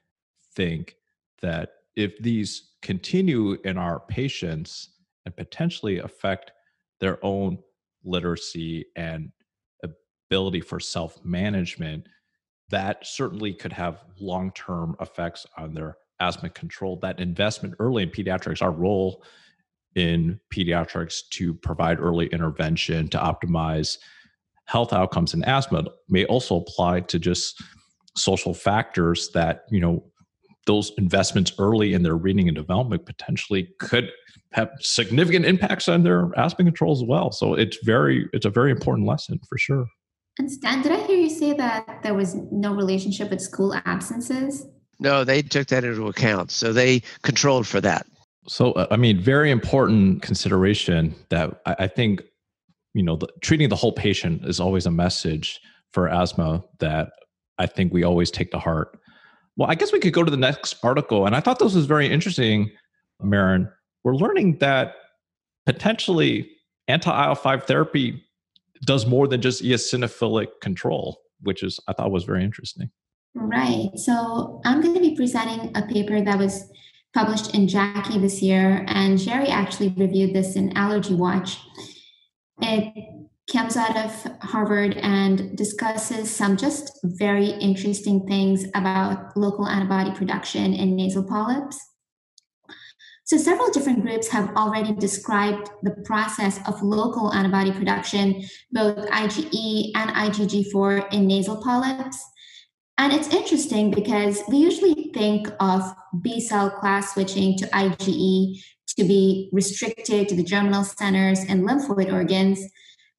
think 0.55 0.95
that 1.41 1.73
if 1.95 2.17
these 2.19 2.71
continue 2.81 3.57
in 3.63 3.77
our 3.77 3.99
patients 3.99 4.89
and 5.25 5.35
potentially 5.35 5.99
affect 5.99 6.51
their 6.99 7.23
own 7.23 7.59
literacy 8.03 8.85
and 8.95 9.31
ability 9.83 10.61
for 10.61 10.79
self 10.79 11.23
management, 11.23 12.07
that 12.69 13.05
certainly 13.05 13.53
could 13.53 13.73
have 13.73 14.03
long 14.19 14.51
term 14.53 14.95
effects 15.01 15.45
on 15.57 15.73
their 15.73 15.97
asthma 16.19 16.49
control. 16.49 16.97
That 17.01 17.19
investment 17.19 17.75
early 17.79 18.03
in 18.03 18.09
pediatrics, 18.09 18.61
our 18.61 18.71
role 18.71 19.23
in 19.95 20.39
pediatrics 20.53 21.19
to 21.31 21.53
provide 21.53 21.99
early 21.99 22.27
intervention 22.27 23.09
to 23.09 23.17
optimize 23.17 23.97
health 24.65 24.93
outcomes 24.93 25.33
in 25.33 25.43
asthma 25.43 25.83
may 26.07 26.23
also 26.25 26.55
apply 26.55 27.01
to 27.01 27.19
just 27.19 27.61
social 28.15 28.53
factors 28.53 29.29
that 29.33 29.65
you 29.69 29.79
know 29.79 30.03
those 30.65 30.91
investments 30.97 31.51
early 31.59 31.93
in 31.93 32.03
their 32.03 32.15
reading 32.15 32.47
and 32.47 32.55
development 32.55 33.05
potentially 33.05 33.69
could 33.79 34.09
have 34.53 34.69
significant 34.79 35.45
impacts 35.45 35.87
on 35.87 36.03
their 36.03 36.29
asthma 36.37 36.65
control 36.65 36.91
as 36.91 37.03
well. 37.03 37.31
So 37.31 37.53
it's 37.53 37.77
very 37.83 38.29
it's 38.33 38.45
a 38.45 38.49
very 38.49 38.71
important 38.71 39.07
lesson 39.07 39.39
for 39.47 39.57
sure. 39.57 39.85
And 40.39 40.51
Stan, 40.51 40.81
did 40.81 40.91
I 40.91 41.05
hear 41.07 41.17
you 41.17 41.29
say 41.29 41.53
that 41.53 42.01
there 42.03 42.13
was 42.13 42.35
no 42.51 42.73
relationship 42.73 43.29
with 43.29 43.41
school 43.41 43.73
absences? 43.85 44.65
No, 44.99 45.23
they 45.23 45.41
took 45.41 45.67
that 45.67 45.83
into 45.83 46.07
account. 46.07 46.51
So 46.51 46.71
they 46.71 47.01
controlled 47.21 47.67
for 47.67 47.81
that. 47.81 48.05
So, 48.47 48.71
uh, 48.73 48.87
I 48.91 48.97
mean, 48.97 49.19
very 49.19 49.51
important 49.51 50.21
consideration 50.21 51.15
that 51.29 51.61
I, 51.65 51.75
I 51.79 51.87
think, 51.87 52.21
you 52.93 53.03
know, 53.03 53.15
the, 53.15 53.27
treating 53.41 53.69
the 53.69 53.75
whole 53.75 53.91
patient 53.91 54.45
is 54.45 54.59
always 54.59 54.85
a 54.85 54.91
message 54.91 55.59
for 55.91 56.07
asthma 56.07 56.63
that 56.79 57.11
I 57.57 57.67
think 57.67 57.93
we 57.93 58.03
always 58.03 58.31
take 58.31 58.51
to 58.51 58.59
heart. 58.59 58.97
Well, 59.57 59.69
I 59.69 59.75
guess 59.75 59.91
we 59.91 59.99
could 59.99 60.13
go 60.13 60.23
to 60.23 60.31
the 60.31 60.37
next 60.37 60.77
article. 60.83 61.25
And 61.25 61.35
I 61.35 61.39
thought 61.39 61.59
this 61.59 61.75
was 61.75 61.85
very 61.85 62.07
interesting, 62.07 62.71
Maren. 63.21 63.69
We're 64.03 64.15
learning 64.15 64.57
that 64.59 64.95
potentially 65.65 66.51
anti 66.87 67.25
IL 67.25 67.35
5 67.35 67.63
therapy 67.65 68.23
does 68.85 69.05
more 69.05 69.27
than 69.27 69.41
just 69.41 69.63
eosinophilic 69.63 70.47
control, 70.61 71.21
which 71.41 71.63
is, 71.63 71.79
I 71.87 71.93
thought 71.93 72.11
was 72.11 72.23
very 72.23 72.43
interesting. 72.43 72.89
Right. 73.33 73.91
So 73.95 74.61
I'm 74.65 74.81
going 74.81 74.95
to 74.95 74.99
be 74.99 75.15
presenting 75.15 75.75
a 75.75 75.83
paper 75.83 76.21
that 76.21 76.37
was 76.37 76.69
published 77.13 77.53
in 77.53 77.67
Jackie 77.67 78.19
this 78.19 78.41
year, 78.41 78.85
and 78.87 79.19
Jerry 79.19 79.47
actually 79.47 79.89
reviewed 79.89 80.33
this 80.33 80.55
in 80.55 80.75
Allergy 80.77 81.13
Watch. 81.13 81.59
It 82.61 82.93
comes 83.51 83.75
out 83.75 83.97
of 83.97 84.37
Harvard 84.41 84.95
and 84.97 85.57
discusses 85.57 86.33
some 86.33 86.55
just 86.55 86.99
very 87.03 87.47
interesting 87.47 88.25
things 88.27 88.65
about 88.75 89.35
local 89.35 89.67
antibody 89.67 90.11
production 90.11 90.73
in 90.73 90.95
nasal 90.95 91.23
polyps. 91.23 91.77
So, 93.31 93.37
several 93.37 93.71
different 93.71 94.01
groups 94.01 94.27
have 94.27 94.53
already 94.57 94.91
described 94.91 95.69
the 95.83 95.91
process 96.03 96.59
of 96.67 96.83
local 96.83 97.33
antibody 97.33 97.71
production, 97.71 98.43
both 98.73 98.97
IgE 99.07 99.91
and 99.95 100.09
IgG4 100.09 101.13
in 101.13 101.27
nasal 101.27 101.63
polyps. 101.63 102.21
And 102.97 103.13
it's 103.13 103.33
interesting 103.33 103.89
because 103.89 104.41
we 104.49 104.57
usually 104.57 105.11
think 105.13 105.47
of 105.61 105.81
B 106.21 106.41
cell 106.41 106.71
class 106.71 107.13
switching 107.13 107.57
to 107.59 107.67
IgE 107.67 108.61
to 108.97 109.03
be 109.05 109.49
restricted 109.53 110.27
to 110.27 110.35
the 110.35 110.43
germinal 110.43 110.83
centers 110.83 111.39
and 111.47 111.63
lymphoid 111.65 112.11
organs. 112.11 112.59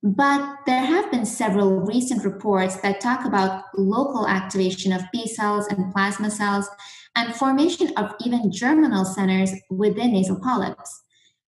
But 0.02 0.58
there 0.66 0.84
have 0.84 1.10
been 1.10 1.24
several 1.24 1.86
recent 1.86 2.22
reports 2.22 2.76
that 2.82 3.00
talk 3.00 3.24
about 3.24 3.64
local 3.78 4.28
activation 4.28 4.92
of 4.92 5.04
B 5.10 5.26
cells 5.26 5.68
and 5.68 5.90
plasma 5.90 6.30
cells 6.30 6.68
and 7.14 7.34
formation 7.34 7.92
of 7.96 8.14
even 8.24 8.50
germinal 8.50 9.04
centers 9.04 9.52
within 9.70 10.12
nasal 10.12 10.40
polyps. 10.40 11.02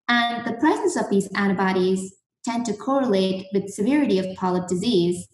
And 0.08 0.44
the 0.44 0.54
presence 0.54 0.96
of 0.96 1.08
these 1.10 1.28
antibodies 1.34 2.14
tend 2.44 2.66
to 2.66 2.74
correlate 2.74 3.46
with 3.52 3.70
severity 3.70 4.18
of 4.18 4.36
polyp 4.36 4.68
disease. 4.68 5.26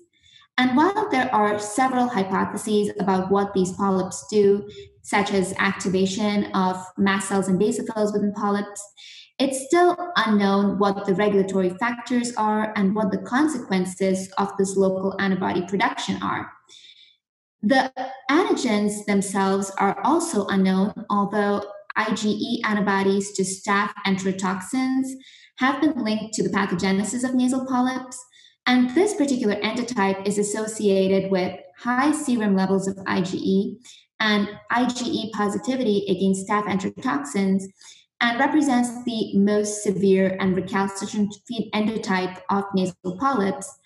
And 0.58 0.76
while 0.76 1.08
there 1.10 1.34
are 1.34 1.58
several 1.58 2.06
hypotheses 2.06 2.92
about 3.00 3.30
what 3.30 3.52
these 3.54 3.72
polyps 3.72 4.26
do, 4.30 4.68
such 5.02 5.32
as 5.32 5.54
activation 5.58 6.44
of 6.52 6.84
mast 6.96 7.28
cells 7.28 7.48
and 7.48 7.60
basophils 7.60 8.12
within 8.12 8.32
polyps, 8.32 8.82
it's 9.40 9.64
still 9.66 9.96
unknown 10.16 10.78
what 10.78 11.06
the 11.06 11.14
regulatory 11.14 11.70
factors 11.70 12.34
are 12.36 12.74
and 12.76 12.94
what 12.94 13.10
the 13.10 13.18
consequences 13.18 14.30
of 14.36 14.54
this 14.58 14.76
local 14.76 15.16
antibody 15.18 15.62
production 15.66 16.22
are. 16.22 16.52
The 17.62 17.92
antigens 18.30 19.04
themselves 19.04 19.70
are 19.78 20.00
also 20.02 20.46
unknown, 20.46 21.04
although 21.10 21.62
IgE 21.96 22.60
antibodies 22.64 23.32
to 23.32 23.42
staph 23.42 23.92
enterotoxins 24.06 25.08
have 25.58 25.80
been 25.80 26.02
linked 26.02 26.32
to 26.34 26.42
the 26.42 26.48
pathogenesis 26.48 27.22
of 27.22 27.34
nasal 27.34 27.66
polyps. 27.66 28.18
And 28.66 28.94
this 28.94 29.14
particular 29.14 29.56
endotype 29.56 30.26
is 30.26 30.38
associated 30.38 31.30
with 31.30 31.58
high 31.78 32.12
serum 32.12 32.56
levels 32.56 32.88
of 32.88 32.96
IgE 32.96 33.76
and 34.20 34.48
IgE 34.72 35.32
positivity 35.32 36.06
against 36.08 36.48
staph 36.48 36.64
enterotoxins 36.64 37.64
and 38.22 38.38
represents 38.38 39.04
the 39.04 39.36
most 39.36 39.82
severe 39.82 40.36
and 40.40 40.54
recalcitrant 40.54 41.34
endotype 41.74 42.38
of 42.50 42.64
nasal 42.74 43.18
polyps. 43.18 43.79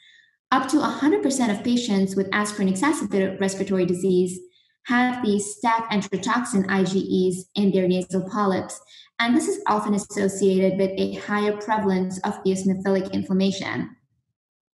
Up 0.55 0.69
to 0.69 0.77
100% 0.77 1.51
of 1.51 1.65
patients 1.65 2.15
with 2.15 2.29
aspirin 2.33 2.69
exacerbated 2.69 3.41
respiratory 3.41 3.85
disease 3.87 4.39
have 4.87 5.21
these 5.21 5.57
staph 5.57 5.85
enterotoxin 5.89 6.65
IgEs 6.67 7.47
in 7.57 7.73
their 7.73 7.89
nasal 7.89 8.23
polyps, 8.31 8.81
and 9.19 9.37
this 9.37 9.49
is 9.49 9.61
often 9.67 9.95
associated 9.95 10.79
with 10.79 10.93
a 10.97 11.15
higher 11.15 11.57
prevalence 11.57 12.21
of 12.21 12.35
eosinophilic 12.45 13.13
inflammation. 13.13 13.97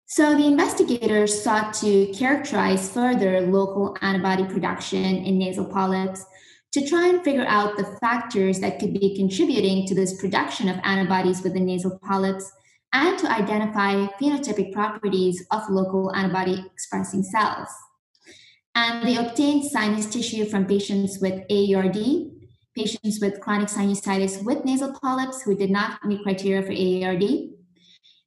So 0.05 0.35
the 0.35 0.47
investigators 0.47 1.41
sought 1.41 1.73
to 1.75 2.07
characterize 2.07 2.91
further 2.91 3.39
local 3.39 3.95
antibody 4.01 4.43
production 4.43 5.05
in 5.05 5.39
nasal 5.39 5.63
polyps 5.63 6.25
to 6.73 6.85
try 6.85 7.07
and 7.07 7.23
figure 7.23 7.45
out 7.47 7.77
the 7.77 7.97
factors 8.01 8.59
that 8.59 8.79
could 8.79 8.93
be 8.93 9.15
contributing 9.15 9.87
to 9.87 9.95
this 9.95 10.19
production 10.19 10.67
of 10.67 10.77
antibodies 10.83 11.41
within 11.41 11.67
nasal 11.67 11.97
polyps 12.03 12.51
and 12.93 13.17
to 13.19 13.31
identify 13.31 14.05
phenotypic 14.21 14.73
properties 14.73 15.45
of 15.51 15.69
local 15.69 16.13
antibody 16.15 16.65
expressing 16.73 17.23
cells. 17.23 17.69
And 18.75 19.05
they 19.07 19.17
obtained 19.17 19.69
sinus 19.69 20.05
tissue 20.05 20.45
from 20.45 20.65
patients 20.65 21.19
with 21.19 21.47
AARD, 21.49 22.31
patients 22.75 23.19
with 23.21 23.41
chronic 23.41 23.67
sinusitis 23.67 24.43
with 24.43 24.63
nasal 24.63 24.93
polyps 24.93 25.41
who 25.41 25.55
did 25.55 25.69
not 25.69 26.03
meet 26.05 26.23
criteria 26.23 26.61
for 26.61 26.71
AARD, 26.71 27.51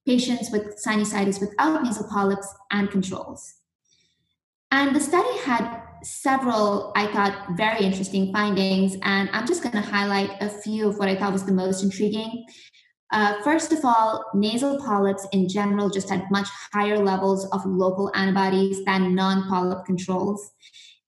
patients 0.07 0.50
with 0.50 0.78
sinusitis 0.85 1.40
without 1.40 1.83
nasal 1.83 2.09
polyps, 2.09 2.52
and 2.71 2.90
controls. 2.90 3.54
And 4.71 4.95
the 4.95 5.00
study 5.00 5.38
had 5.40 5.83
several, 6.02 6.92
I 6.97 7.07
thought, 7.12 7.57
very 7.57 7.85
interesting 7.85 8.33
findings, 8.33 8.97
and 9.02 9.31
I'm 9.33 9.47
just 9.47 9.62
going 9.62 9.75
to 9.75 9.81
highlight 9.81 10.31
a 10.40 10.49
few 10.49 10.88
of 10.88 10.99
what 10.99 11.09
I 11.09 11.16
thought 11.16 11.33
was 11.33 11.45
the 11.45 11.52
most 11.52 11.83
intriguing. 11.83 12.45
Uh, 13.12 13.40
first 13.42 13.73
of 13.73 13.85
all, 13.85 14.25
nasal 14.35 14.78
polyps 14.78 15.26
in 15.33 15.49
general 15.49 15.90
just 15.90 16.09
had 16.09 16.31
much 16.31 16.49
higher 16.73 16.99
levels 16.99 17.47
of 17.52 17.64
local 17.66 18.11
antibodies 18.14 18.85
than 18.85 19.14
non 19.14 19.49
polyp 19.49 19.85
controls. 19.85 20.50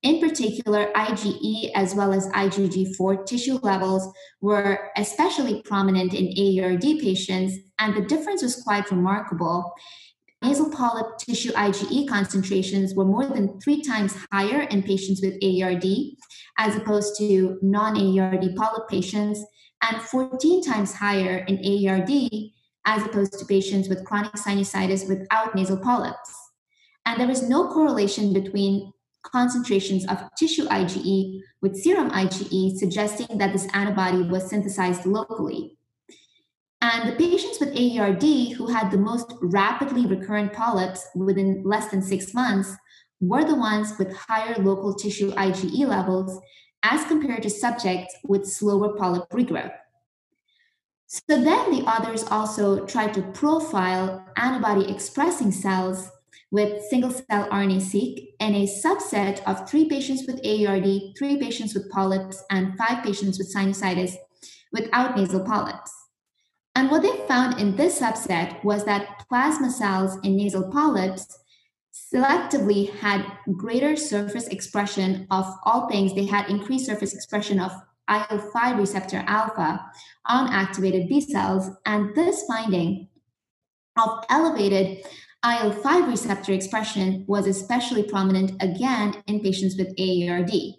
In 0.03 0.21
particular, 0.21 0.93
IgE 0.95 1.71
as 1.75 1.95
well 1.95 2.13
as 2.13 2.29
IgG4 2.29 3.25
tissue 3.25 3.59
levels 3.63 4.07
were 4.43 4.91
especially 4.99 5.63
prominent 5.63 6.13
in 6.13 6.27
AARD 6.27 7.01
patients, 7.01 7.57
and 7.79 7.97
the 7.97 8.03
difference 8.03 8.43
was 8.43 8.63
quite 8.63 8.91
remarkable 8.91 9.75
nasal 10.45 10.71
polyp 10.71 11.17
tissue 11.17 11.53
IgE 11.53 12.07
concentrations 12.07 12.95
were 12.95 13.05
more 13.07 13.27
than 13.27 13.59
three 13.61 13.81
times 13.81 14.15
higher 14.31 14.63
in 14.63 14.83
patients 14.83 15.23
with 15.23 15.41
AARD 15.41 16.17
as 16.59 16.77
opposed 16.77 17.17
to 17.19 17.59
non 17.63 17.97
AARD 17.97 18.55
polyp 18.55 18.89
patients, 18.89 19.43
and 19.91 20.01
14 20.03 20.63
times 20.63 20.95
higher 20.95 21.45
in 21.47 21.59
AARD 21.59 22.53
as 22.87 23.03
opposed 23.05 23.39
to 23.39 23.45
patients 23.47 23.89
with 23.89 24.05
chronic 24.05 24.33
sinusitis 24.33 25.09
without 25.09 25.55
nasal 25.55 25.79
polyps. 25.79 26.51
And 27.07 27.21
there 27.21 27.29
was 27.29 27.49
no 27.49 27.69
correlation 27.69 28.33
between 28.33 28.93
concentrations 29.23 30.07
of 30.07 30.23
tissue 30.39 30.67
IgE 30.67 31.41
with 31.63 31.77
serum 31.77 32.11
IgE, 32.11 32.77
suggesting 32.77 33.39
that 33.39 33.53
this 33.53 33.67
antibody 33.73 34.23
was 34.23 34.49
synthesized 34.49 35.07
locally. 35.07 35.79
And 36.83 37.09
the 37.09 37.17
patients 37.17 37.59
with 37.61 37.75
AERD 37.75 38.53
who 38.53 38.67
had 38.67 38.91
the 38.91 38.99
most 38.99 39.33
rapidly 39.41 40.07
recurrent 40.07 40.53
polyps 40.53 41.07
within 41.15 41.63
less 41.65 41.91
than 41.91 42.03
six 42.03 42.35
months 42.35 42.75
were 43.21 43.45
the 43.45 43.55
ones 43.55 43.95
with 43.99 44.15
higher 44.15 44.55
local 44.63 44.95
tissue 44.95 45.33
IgE 45.33 45.87
levels 45.87 46.39
as 46.85 47.05
compared 47.07 47.43
to 47.43 47.51
subjects 47.51 48.15
with 48.25 48.47
slower 48.47 48.95
polyp 48.95 49.29
regrowth. 49.31 49.73
So 51.07 51.23
then 51.29 51.71
the 51.71 51.85
authors 51.85 52.25
also 52.25 52.85
tried 52.87 53.15
to 53.15 53.23
profile 53.33 54.25
antibody 54.37 54.91
expressing 54.91 55.51
cells 55.51 56.11
with 56.51 56.85
single 56.85 57.11
cell 57.11 57.49
RNA 57.51 57.81
seq 57.81 58.25
in 58.39 58.55
a 58.55 58.67
subset 58.67 59.43
of 59.45 59.69
three 59.69 59.89
patients 59.89 60.25
with 60.27 60.43
AARD, 60.43 61.17
three 61.19 61.37
patients 61.39 61.75
with 61.75 61.91
polyps, 61.91 62.43
and 62.51 62.77
five 62.77 63.03
patients 63.03 63.39
with 63.39 63.53
sinusitis 63.53 64.15
without 64.73 65.17
nasal 65.17 65.45
polyps. 65.45 65.93
And 66.75 66.91
what 66.91 67.03
they 67.03 67.27
found 67.27 67.61
in 67.61 67.77
this 67.77 68.01
subset 68.01 68.63
was 68.65 68.85
that 68.85 69.25
plasma 69.29 69.71
cells 69.71 70.17
in 70.23 70.37
nasal 70.37 70.71
polyps 70.71 71.27
selectively 71.95 72.91
had 72.99 73.25
greater 73.57 73.95
surface 73.97 74.49
expression 74.49 75.27
of 75.31 75.47
all 75.65 75.89
things. 75.89 76.15
They 76.15 76.27
had 76.27 76.51
increased 76.51 76.87
surface 76.87 77.15
expression 77.15 77.61
of 77.61 77.73
IL 78.09 78.39
5 78.39 78.79
receptor 78.79 79.23
alpha 79.27 79.81
on 80.27 80.53
activated 80.53 81.09
B 81.09 81.21
cells. 81.21 81.71
And 81.87 82.15
this 82.15 82.45
finding 82.47 83.09
of 83.97 84.25
elevated 84.29 85.05
IL 85.45 85.73
5 85.73 86.09
receptor 86.09 86.53
expression 86.53 87.25
was 87.29 87.47
especially 87.47 88.03
prominent 88.03 88.61
again 88.63 89.23
in 89.27 89.41
patients 89.41 89.77
with 89.77 89.95
AERD, 89.97 90.75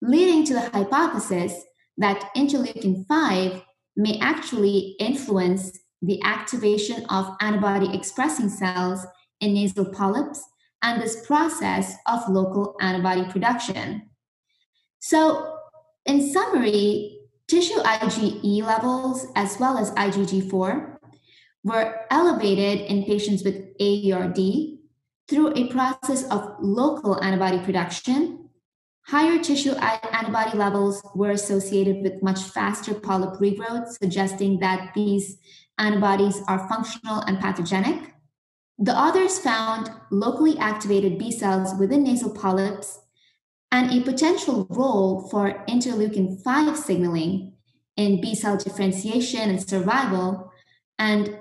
leading 0.00 0.44
to 0.46 0.54
the 0.54 0.70
hypothesis 0.70 1.54
that 1.98 2.30
interleukin 2.34 3.06
5 3.06 3.62
may 3.96 4.18
actually 4.20 4.96
influence 4.98 5.78
the 6.00 6.22
activation 6.22 7.04
of 7.10 7.36
antibody 7.40 7.94
expressing 7.94 8.48
cells 8.48 9.04
in 9.40 9.54
nasal 9.54 9.86
polyps 9.86 10.42
and 10.82 11.00
this 11.00 11.26
process 11.26 11.94
of 12.06 12.28
local 12.28 12.76
antibody 12.80 13.24
production. 13.30 14.10
So, 14.98 15.56
in 16.06 16.32
summary, 16.32 17.18
tissue 17.48 17.80
IgE 17.80 18.62
levels 18.62 19.26
as 19.36 19.58
well 19.58 19.76
as 19.78 19.90
IgG4 19.92 20.96
were 21.64 22.06
elevated 22.10 22.86
in 22.86 23.04
patients 23.04 23.44
with 23.44 23.76
AERD 23.78 24.78
through 25.28 25.54
a 25.54 25.68
process 25.68 26.24
of 26.30 26.56
local 26.60 27.22
antibody 27.22 27.58
production. 27.58 28.48
Higher 29.06 29.42
tissue 29.42 29.74
antibody 29.74 30.56
levels 30.56 31.02
were 31.14 31.30
associated 31.30 32.02
with 32.02 32.22
much 32.22 32.40
faster 32.40 32.94
polyp 32.94 33.40
regrowth, 33.40 33.88
suggesting 33.88 34.60
that 34.60 34.92
these 34.94 35.38
antibodies 35.78 36.40
are 36.48 36.68
functional 36.68 37.20
and 37.20 37.38
pathogenic. 37.38 38.14
The 38.82 38.96
authors 38.96 39.38
found 39.38 39.90
locally 40.10 40.56
activated 40.58 41.18
B 41.18 41.30
cells 41.30 41.78
within 41.78 42.04
nasal 42.04 42.30
polyps 42.30 43.00
and 43.70 43.92
a 43.92 44.02
potential 44.02 44.66
role 44.70 45.28
for 45.28 45.62
interleukin 45.68 46.42
5 46.42 46.76
signaling 46.78 47.52
in 47.96 48.22
B 48.22 48.34
cell 48.34 48.56
differentiation 48.56 49.50
and 49.50 49.62
survival, 49.62 50.50
and 50.98 51.38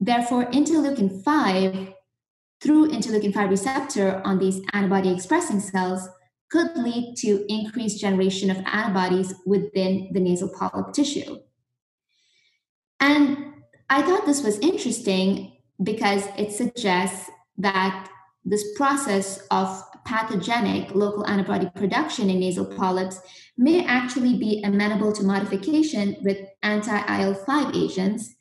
therefore 0.00 0.46
interleukin 0.46 1.22
5 1.22 1.92
through 2.62 2.88
interleukin 2.88 3.34
5 3.34 3.50
receptor 3.50 4.22
on 4.24 4.38
these 4.38 4.62
antibody 4.72 5.12
expressing 5.12 5.60
cells 5.60 6.08
could 6.50 6.74
lead 6.74 7.14
to 7.18 7.44
increased 7.52 8.00
generation 8.00 8.50
of 8.50 8.56
antibodies 8.64 9.34
within 9.44 10.08
the 10.14 10.20
nasal 10.20 10.48
polyp 10.48 10.94
tissue. 10.94 11.36
And 12.98 13.36
I 13.90 14.00
thought 14.00 14.24
this 14.24 14.42
was 14.42 14.58
interesting 14.60 15.57
because 15.82 16.24
it 16.36 16.52
suggests 16.52 17.30
that 17.56 18.08
this 18.44 18.76
process 18.76 19.46
of 19.50 19.82
pathogenic 20.04 20.94
local 20.94 21.26
antibody 21.26 21.68
production 21.74 22.30
in 22.30 22.40
nasal 22.40 22.64
polyps 22.64 23.20
may 23.56 23.84
actually 23.84 24.38
be 24.38 24.62
amenable 24.64 25.12
to 25.12 25.22
modification 25.22 26.16
with 26.22 26.38
anti 26.62 27.22
IL 27.22 27.34
5 27.34 27.74
agents 27.74 28.34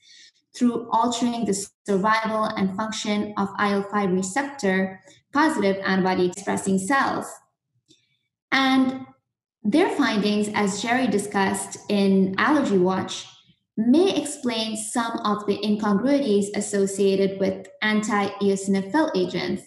through 0.56 0.89
altering 0.91 1.46
the 1.46 1.67
survival 1.86 2.46
and 2.46 2.75
function 2.75 3.34
of 3.38 3.50
IL 3.60 3.84
5 3.84 4.12
receptor 4.12 5.01
positive 5.34 5.77
antibody 5.86 6.27
expressing 6.27 6.79
cells. 6.79 7.27
And 8.51 9.06
their 9.63 9.89
findings, 9.89 10.50
as 10.53 10.82
Jerry 10.82 11.08
discussed 11.08 11.77
in 11.89 12.36
Allergy 12.38 12.77
Watch, 12.77 13.25
may 13.77 14.15
explain 14.15 14.75
some 14.75 15.19
of 15.19 15.46
the 15.46 15.63
incongruities 15.63 16.50
associated 16.55 17.39
with 17.39 17.67
anti 17.81 18.27
eosinophil 18.41 19.12
agents. 19.15 19.63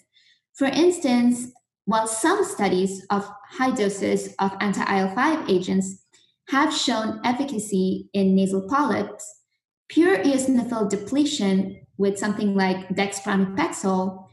For 0.55 0.67
instance, 0.67 1.53
while 1.85 2.07
some 2.07 2.45
studies 2.45 3.07
of 3.11 3.31
high 3.49 3.75
doses 3.75 4.35
of 4.41 4.57
anti 4.61 4.83
IL 4.83 5.15
5 5.15 5.49
agents 5.49 6.05
have 6.49 6.75
shown 6.75 7.21
efficacy 7.25 8.09
in 8.13 8.35
nasal 8.35 8.69
polyps, 8.69 9.43
pure 9.89 10.19
eosinophil 10.19 10.91
depletion 10.91 11.81
with 11.97 12.19
something 12.19 12.55
like 12.57 12.89
dexpramipexole 12.89 14.27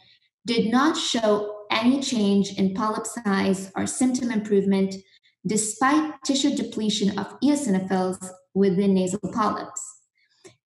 did 0.46 0.72
not 0.72 0.98
show 0.98 1.54
any 1.70 2.02
change 2.02 2.54
in 2.58 2.74
polyp 2.74 3.06
size 3.06 3.72
or 3.76 3.86
symptom 3.86 4.32
improvement 4.32 4.96
despite 5.46 6.14
tissue 6.24 6.56
depletion 6.56 7.18
of 7.18 7.40
eosinophils 7.42 8.30
within 8.54 8.94
nasal 8.94 9.20
polyps. 9.34 9.82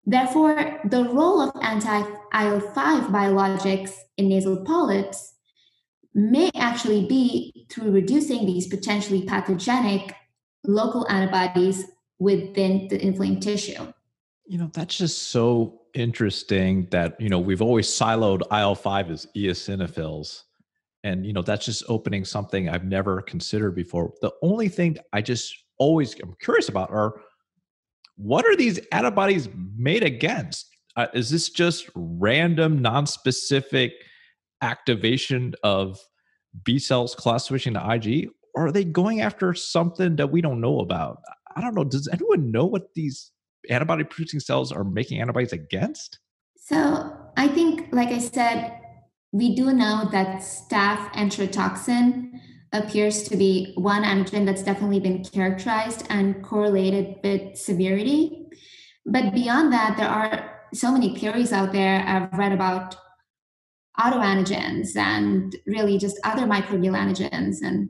Therefore, 0.05 0.79
the 0.89 1.03
role 1.03 1.41
of 1.41 1.51
anti 1.61 1.99
IL 2.33 2.59
5 2.59 3.03
biologics 3.11 3.91
in 4.17 4.29
nasal 4.29 4.63
polyps 4.65 5.33
may 6.13 6.49
actually 6.55 7.05
be 7.05 7.67
through 7.69 7.91
reducing 7.91 8.45
these 8.45 8.67
potentially 8.67 9.23
pathogenic 9.23 10.13
local 10.65 11.07
antibodies 11.09 11.85
within 12.19 12.87
the 12.87 13.01
inflamed 13.03 13.41
tissue. 13.41 13.93
You 14.45 14.57
know, 14.57 14.69
that's 14.73 14.97
just 14.97 15.29
so 15.29 15.81
interesting 15.93 16.87
that, 16.91 17.19
you 17.19 17.29
know, 17.29 17.39
we've 17.39 17.61
always 17.61 17.87
siloed 17.87 18.41
IL 18.51 18.75
5 18.75 19.11
as 19.11 19.27
eosinophils. 19.35 20.43
And, 21.03 21.25
you 21.25 21.33
know, 21.33 21.41
that's 21.41 21.65
just 21.65 21.83
opening 21.87 22.25
something 22.25 22.69
I've 22.69 22.83
never 22.83 23.21
considered 23.21 23.75
before. 23.75 24.13
The 24.21 24.31
only 24.43 24.69
thing 24.69 24.97
I 25.13 25.21
just 25.21 25.55
always 25.79 26.13
am 26.21 26.35
curious 26.41 26.69
about 26.69 26.91
are 26.91 27.21
what 28.15 28.45
are 28.45 28.55
these 28.55 28.79
antibodies 28.91 29.49
made 29.75 30.03
against? 30.03 30.67
Uh, 30.95 31.07
is 31.13 31.29
this 31.29 31.49
just 31.49 31.89
random, 31.95 32.79
non-specific 32.79 33.93
activation 34.61 35.55
of 35.63 35.99
B 36.63 36.77
cells 36.77 37.15
class 37.15 37.45
switching 37.45 37.73
to 37.73 37.93
IG, 37.93 38.29
or 38.53 38.67
are 38.67 38.71
they 38.71 38.83
going 38.83 39.21
after 39.21 39.53
something 39.53 40.17
that 40.17 40.31
we 40.31 40.41
don't 40.41 40.61
know 40.61 40.81
about? 40.81 41.19
I 41.55 41.61
don't 41.61 41.73
know. 41.73 41.83
Does 41.83 42.07
anyone 42.11 42.51
know 42.51 42.65
what 42.65 42.93
these 42.93 43.31
antibody 43.69 44.03
producing 44.03 44.39
cells 44.39 44.71
are 44.71 44.83
making 44.83 45.21
antibodies 45.21 45.53
against? 45.53 46.19
So 46.57 47.15
I 47.37 47.47
think, 47.47 47.87
like 47.91 48.09
I 48.09 48.19
said, 48.19 48.80
we 49.31 49.55
do 49.55 49.71
know 49.71 50.09
that 50.11 50.41
staph 50.41 51.11
enterotoxin 51.13 52.31
appears 52.73 53.23
to 53.23 53.37
be 53.37 53.73
one 53.75 54.03
antigen 54.03 54.45
that's 54.45 54.63
definitely 54.63 54.99
been 54.99 55.23
characterized 55.23 56.05
and 56.09 56.43
correlated 56.43 57.17
with 57.23 57.57
severity. 57.57 58.45
But 59.05 59.33
beyond 59.33 59.73
that, 59.73 59.97
there 59.97 60.07
are 60.07 60.61
so 60.73 60.91
many 60.91 61.17
theories 61.17 61.51
out 61.51 61.73
there. 61.73 62.03
I've 62.05 62.37
read 62.37 62.51
about 62.51 62.95
autoantigens 63.99 64.95
and 64.95 65.55
really 65.65 65.97
just 65.97 66.19
other 66.23 66.43
microbial 66.43 66.95
antigens. 66.95 67.57
And 67.61 67.89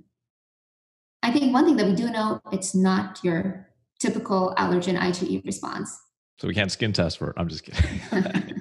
I 1.22 1.32
think 1.32 1.54
one 1.54 1.66
thing 1.66 1.78
that 1.78 1.86
we 1.86 1.96
do 1.96 2.10
know, 2.10 2.42
it's 2.52 2.74
not 2.74 3.20
your 3.24 3.68
typical 4.00 4.56
allergen 4.58 4.98
IgE 4.98 5.46
response. 5.46 5.96
So 6.40 6.48
we 6.48 6.56
can't 6.56 6.72
skin 6.72 6.92
test 6.92 7.20
for 7.20 7.30
it. 7.30 7.36
I'm 7.38 7.48
just 7.48 7.64
kidding. 7.64 8.02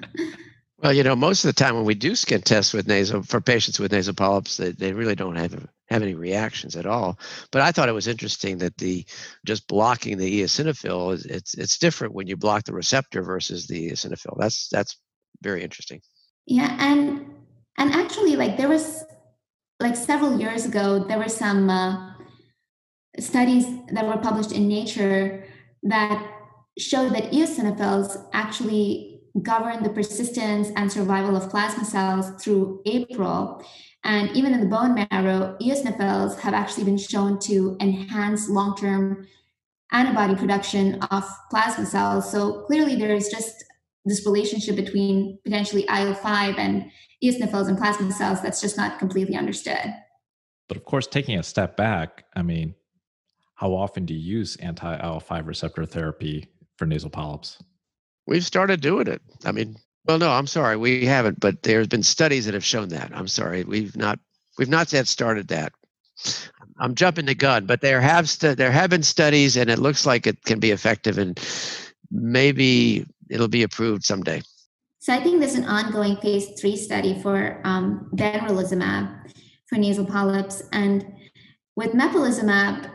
well, 0.81 0.93
you 0.93 1.03
know, 1.03 1.15
most 1.15 1.45
of 1.45 1.49
the 1.49 1.63
time 1.63 1.75
when 1.75 1.85
we 1.85 1.93
do 1.93 2.15
skin 2.15 2.41
tests 2.41 2.73
with 2.73 2.87
nasal 2.87 3.21
for 3.21 3.39
patients 3.39 3.79
with 3.79 3.91
nasal 3.91 4.15
polyps, 4.15 4.57
they, 4.57 4.71
they 4.71 4.93
really 4.93 5.15
don't 5.15 5.35
have 5.35 5.67
have 5.89 6.01
any 6.01 6.15
reactions 6.15 6.75
at 6.75 6.85
all. 6.85 7.19
But 7.51 7.61
I 7.61 7.71
thought 7.71 7.89
it 7.89 7.93
was 7.93 8.07
interesting 8.07 8.57
that 8.59 8.77
the 8.77 9.05
just 9.45 9.67
blocking 9.67 10.17
the 10.17 10.41
eosinophil 10.41 11.13
is 11.13 11.25
it's 11.25 11.53
it's 11.53 11.77
different 11.77 12.15
when 12.15 12.27
you 12.27 12.35
block 12.35 12.63
the 12.63 12.73
receptor 12.73 13.21
versus 13.21 13.67
the 13.67 13.91
eosinophil. 13.91 14.37
That's 14.39 14.69
that's 14.69 14.97
very 15.41 15.63
interesting. 15.63 16.01
Yeah, 16.47 16.75
and 16.79 17.27
and 17.77 17.93
actually, 17.93 18.35
like 18.35 18.57
there 18.57 18.69
was 18.69 19.03
like 19.79 19.95
several 19.95 20.39
years 20.39 20.65
ago, 20.65 21.03
there 21.03 21.19
were 21.19 21.29
some 21.29 21.69
uh, 21.69 22.13
studies 23.19 23.65
that 23.91 24.05
were 24.05 24.17
published 24.17 24.51
in 24.51 24.67
Nature 24.67 25.43
that 25.83 26.27
showed 26.77 27.13
that 27.13 27.31
eosinophils 27.31 28.17
actually 28.33 29.10
govern 29.41 29.83
the 29.83 29.89
persistence 29.89 30.69
and 30.75 30.91
survival 30.91 31.35
of 31.35 31.49
plasma 31.49 31.85
cells 31.85 32.31
through 32.43 32.81
APRIL. 32.85 33.63
And 34.03 34.35
even 34.35 34.53
in 34.53 34.61
the 34.61 34.65
bone 34.65 34.95
marrow, 34.95 35.57
eosinophils 35.61 36.39
have 36.39 36.53
actually 36.53 36.85
been 36.85 36.97
shown 36.97 37.39
to 37.41 37.77
enhance 37.79 38.49
long 38.49 38.75
term 38.75 39.27
antibody 39.91 40.35
production 40.35 40.95
of 41.11 41.23
plasma 41.49 41.85
cells. 41.85 42.31
So 42.31 42.63
clearly, 42.63 42.95
there 42.95 43.13
is 43.13 43.29
just 43.29 43.63
this 44.05 44.25
relationship 44.25 44.75
between 44.75 45.37
potentially 45.43 45.85
IL 45.87 46.15
5 46.15 46.55
and 46.57 46.89
eosinophils 47.23 47.67
and 47.67 47.77
plasma 47.77 48.11
cells 48.11 48.41
that's 48.41 48.61
just 48.61 48.77
not 48.77 48.97
completely 48.97 49.35
understood. 49.35 49.93
But 50.67 50.77
of 50.77 50.85
course, 50.85 51.05
taking 51.05 51.37
a 51.37 51.43
step 51.43 51.77
back, 51.77 52.25
I 52.35 52.41
mean, 52.41 52.75
how 53.55 53.73
often 53.73 54.05
do 54.05 54.13
you 54.13 54.39
use 54.39 54.55
anti 54.55 54.97
IL 55.05 55.19
5 55.19 55.47
receptor 55.47 55.85
therapy 55.85 56.47
for 56.77 56.85
nasal 56.85 57.11
polyps? 57.11 57.61
We've 58.27 58.45
started 58.45 58.81
doing 58.81 59.07
it. 59.07 59.21
I 59.45 59.51
mean, 59.51 59.75
well, 60.05 60.17
no, 60.17 60.31
I'm 60.31 60.47
sorry, 60.47 60.77
we 60.77 61.05
haven't. 61.05 61.39
But 61.39 61.63
there's 61.63 61.87
been 61.87 62.03
studies 62.03 62.45
that 62.45 62.53
have 62.53 62.65
shown 62.65 62.89
that. 62.89 63.11
I'm 63.13 63.27
sorry, 63.27 63.63
we've 63.63 63.95
not 63.95 64.19
we've 64.57 64.69
not 64.69 64.91
yet 64.93 65.07
started 65.07 65.47
that. 65.49 65.73
I'm 66.79 66.95
jumping 66.95 67.25
the 67.25 67.35
gun, 67.35 67.65
but 67.65 67.81
there 67.81 68.01
have 68.01 68.29
st- 68.29 68.57
there 68.57 68.71
have 68.71 68.89
been 68.89 69.03
studies, 69.03 69.57
and 69.57 69.69
it 69.69 69.79
looks 69.79 70.05
like 70.05 70.25
it 70.27 70.43
can 70.43 70.59
be 70.59 70.71
effective, 70.71 71.17
and 71.17 71.39
maybe 72.11 73.05
it'll 73.29 73.47
be 73.47 73.63
approved 73.63 74.03
someday. 74.03 74.41
So 74.99 75.13
I 75.13 75.19
think 75.21 75.39
there's 75.39 75.55
an 75.55 75.65
ongoing 75.65 76.17
phase 76.17 76.49
three 76.59 76.75
study 76.75 77.19
for 77.21 77.59
um, 77.63 78.09
benralizumab 78.15 79.31
for 79.67 79.77
nasal 79.77 80.05
polyps, 80.05 80.63
and 80.71 81.05
with 81.75 81.93
mepolizumab, 81.93 82.89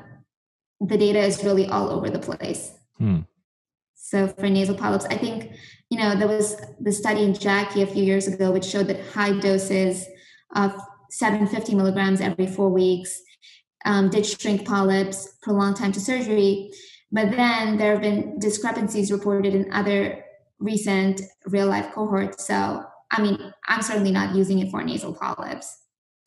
the 0.81 0.99
data 0.99 1.19
is 1.19 1.43
really 1.43 1.67
all 1.67 1.91
over 1.91 2.11
the 2.11 2.19
place. 2.19 2.73
Hmm. 2.99 3.21
So 4.07 4.29
for 4.29 4.49
nasal 4.49 4.77
polyps, 4.77 5.05
I 5.07 5.17
think, 5.17 5.51
you 5.91 5.99
know, 5.99 6.15
there 6.15 6.29
was 6.29 6.57
the 6.79 6.93
study 6.93 7.25
in 7.25 7.35
Jackie 7.35 7.83
a 7.83 7.87
few 7.89 8.05
years 8.05 8.29
ago, 8.29 8.53
which 8.53 8.65
showed 8.65 8.87
that 8.87 9.05
high 9.07 9.33
doses 9.41 10.07
of 10.55 10.73
750 11.11 11.75
milligrams 11.75 12.21
every 12.21 12.47
four 12.47 12.69
weeks 12.69 13.21
um, 13.85 14.09
did 14.09 14.25
shrink 14.25 14.65
polyps, 14.65 15.35
prolong 15.43 15.75
time 15.75 15.91
to 15.91 15.99
surgery. 15.99 16.71
But 17.11 17.33
then 17.33 17.79
there 17.79 17.95
have 17.95 18.01
been 18.01 18.39
discrepancies 18.39 19.11
reported 19.11 19.57
in 19.57 19.73
other 19.73 20.25
recent 20.61 21.21
real 21.47 21.67
life 21.67 21.91
cohorts. 21.93 22.47
So, 22.47 22.85
I 23.11 23.21
mean, 23.21 23.53
I'm 23.67 23.83
certainly 23.83 24.13
not 24.13 24.37
using 24.37 24.61
it 24.61 24.71
for 24.71 24.85
nasal 24.85 25.15
polyps. 25.15 25.79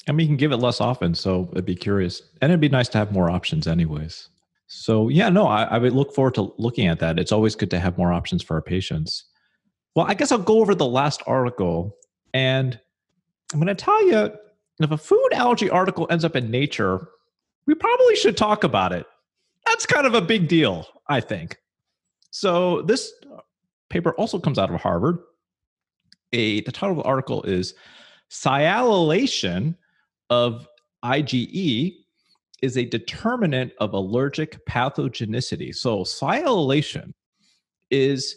I 0.05 0.11
mean, 0.11 0.25
you 0.25 0.31
can 0.31 0.37
give 0.37 0.51
it 0.51 0.57
less 0.57 0.81
often, 0.81 1.15
so 1.15 1.47
it'd 1.53 1.65
be 1.65 1.75
curious. 1.75 2.23
And 2.41 2.51
it'd 2.51 2.59
be 2.59 2.67
nice 2.67 2.89
to 2.89 2.97
have 2.97 3.13
more 3.13 3.29
options, 3.29 3.67
anyways. 3.67 4.27
So 4.71 5.09
yeah, 5.09 5.29
no, 5.29 5.47
I, 5.47 5.63
I 5.63 5.77
would 5.79 5.93
look 5.93 6.13
forward 6.13 6.35
to 6.35 6.53
looking 6.59 6.85
at 6.85 6.99
that. 6.99 7.17
It's 7.17 7.31
always 7.31 7.55
good 7.55 7.71
to 7.71 7.79
have 7.79 7.97
more 7.97 8.13
options 8.13 8.43
for 8.43 8.53
our 8.53 8.61
patients. 8.61 9.25
Well, 9.95 10.05
I 10.07 10.13
guess 10.13 10.31
I'll 10.31 10.37
go 10.37 10.59
over 10.59 10.75
the 10.75 10.85
last 10.85 11.23
article, 11.25 11.97
and 12.35 12.79
I'm 13.51 13.59
going 13.59 13.67
to 13.67 13.75
tell 13.75 14.05
you 14.05 14.31
if 14.79 14.91
a 14.91 14.97
food 14.97 15.29
allergy 15.33 15.71
article 15.71 16.05
ends 16.11 16.23
up 16.23 16.35
in 16.35 16.51
Nature, 16.51 17.09
we 17.65 17.73
probably 17.73 18.15
should 18.15 18.37
talk 18.37 18.63
about 18.63 18.93
it. 18.93 19.07
That's 19.65 19.87
kind 19.87 20.05
of 20.05 20.13
a 20.13 20.21
big 20.21 20.47
deal, 20.47 20.85
I 21.07 21.19
think. 21.19 21.57
So 22.29 22.83
this 22.83 23.11
paper 23.89 24.11
also 24.13 24.37
comes 24.37 24.59
out 24.59 24.71
of 24.71 24.79
Harvard. 24.79 25.17
A 26.31 26.61
the 26.61 26.71
title 26.71 26.91
of 26.91 27.03
the 27.03 27.09
article 27.09 27.41
is 27.41 27.73
Sialylation 28.29 29.75
of 30.29 30.67
IgE 31.03 31.98
is 32.61 32.77
a 32.77 32.85
determinant 32.85 33.71
of 33.79 33.93
allergic 33.93 34.65
pathogenicity. 34.65 35.73
So 35.75 35.99
sialylation 35.99 37.13
is 37.89 38.35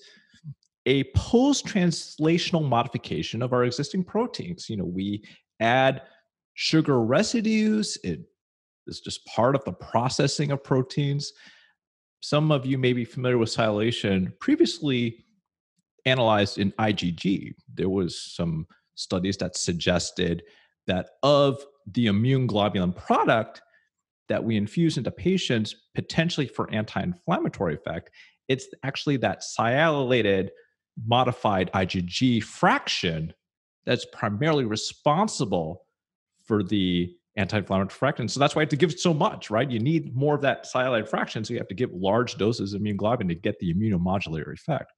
a 0.87 1.05
post-translational 1.15 2.69
modification 2.69 3.43
of 3.43 3.53
our 3.53 3.65
existing 3.65 4.05
proteins. 4.05 4.69
You 4.69 4.77
know, 4.77 4.85
we 4.85 5.25
add 5.61 6.03
sugar 6.55 7.01
residues. 7.03 7.99
It 8.03 8.21
is 8.87 9.01
just 9.01 9.25
part 9.27 9.55
of 9.55 9.65
the 9.65 9.73
processing 9.73 10.51
of 10.51 10.63
proteins. 10.65 11.33
Some 12.21 12.51
of 12.51 12.67
you 12.67 12.79
may 12.79 12.93
be 12.93 13.05
familiar 13.05 13.39
with 13.39 13.49
sialylation 13.49 14.39
previously 14.39 15.25
analyzed 16.05 16.59
in 16.59 16.73
IgG. 16.73 17.55
There 17.75 17.89
was 17.89 18.21
some 18.21 18.67
studies 18.95 19.37
that 19.39 19.57
suggested 19.57 20.43
that 20.87 21.11
of 21.23 21.65
the 21.93 22.07
immune 22.07 22.49
globulin 22.49 22.95
product 22.95 23.63
that 24.29 24.43
we 24.45 24.57
infuse 24.57 24.99
into 24.99 25.11
patients 25.11 25.75
potentially 25.95 26.47
for 26.47 26.73
anti-inflammatory 26.73 27.75
effect, 27.75 28.11
it's 28.49 28.67
actually 28.83 29.17
that 29.19 29.43
sialylated 29.43 30.49
modified 31.07 31.71
IgG 31.73 32.43
fraction 32.43 33.33
that's 33.85 34.05
primarily 34.13 34.65
responsible 34.65 35.87
for 36.45 36.63
the 36.63 37.15
anti-inflammatory. 37.37 38.13
And 38.19 38.31
so 38.31 38.39
that's 38.39 38.55
why 38.55 38.61
you 38.61 38.65
have 38.65 38.71
to 38.71 38.77
give 38.77 38.93
so 38.93 39.15
much, 39.15 39.51
right? 39.51 39.71
You 39.71 39.79
need 39.79 40.15
more 40.15 40.35
of 40.35 40.43
that 40.43 40.67
sialylated 40.67 41.09
fraction. 41.09 41.45
So 41.45 41.55
you 41.55 41.59
have 41.59 41.69
to 41.69 41.75
give 41.75 41.91
large 41.93 42.37
doses 42.37 42.75
of 42.75 42.81
immune 42.81 42.99
globulin 42.99 43.29
to 43.29 43.35
get 43.35 43.59
the 43.59 43.73
immunomodulatory 43.73 44.55
effect. 44.55 44.93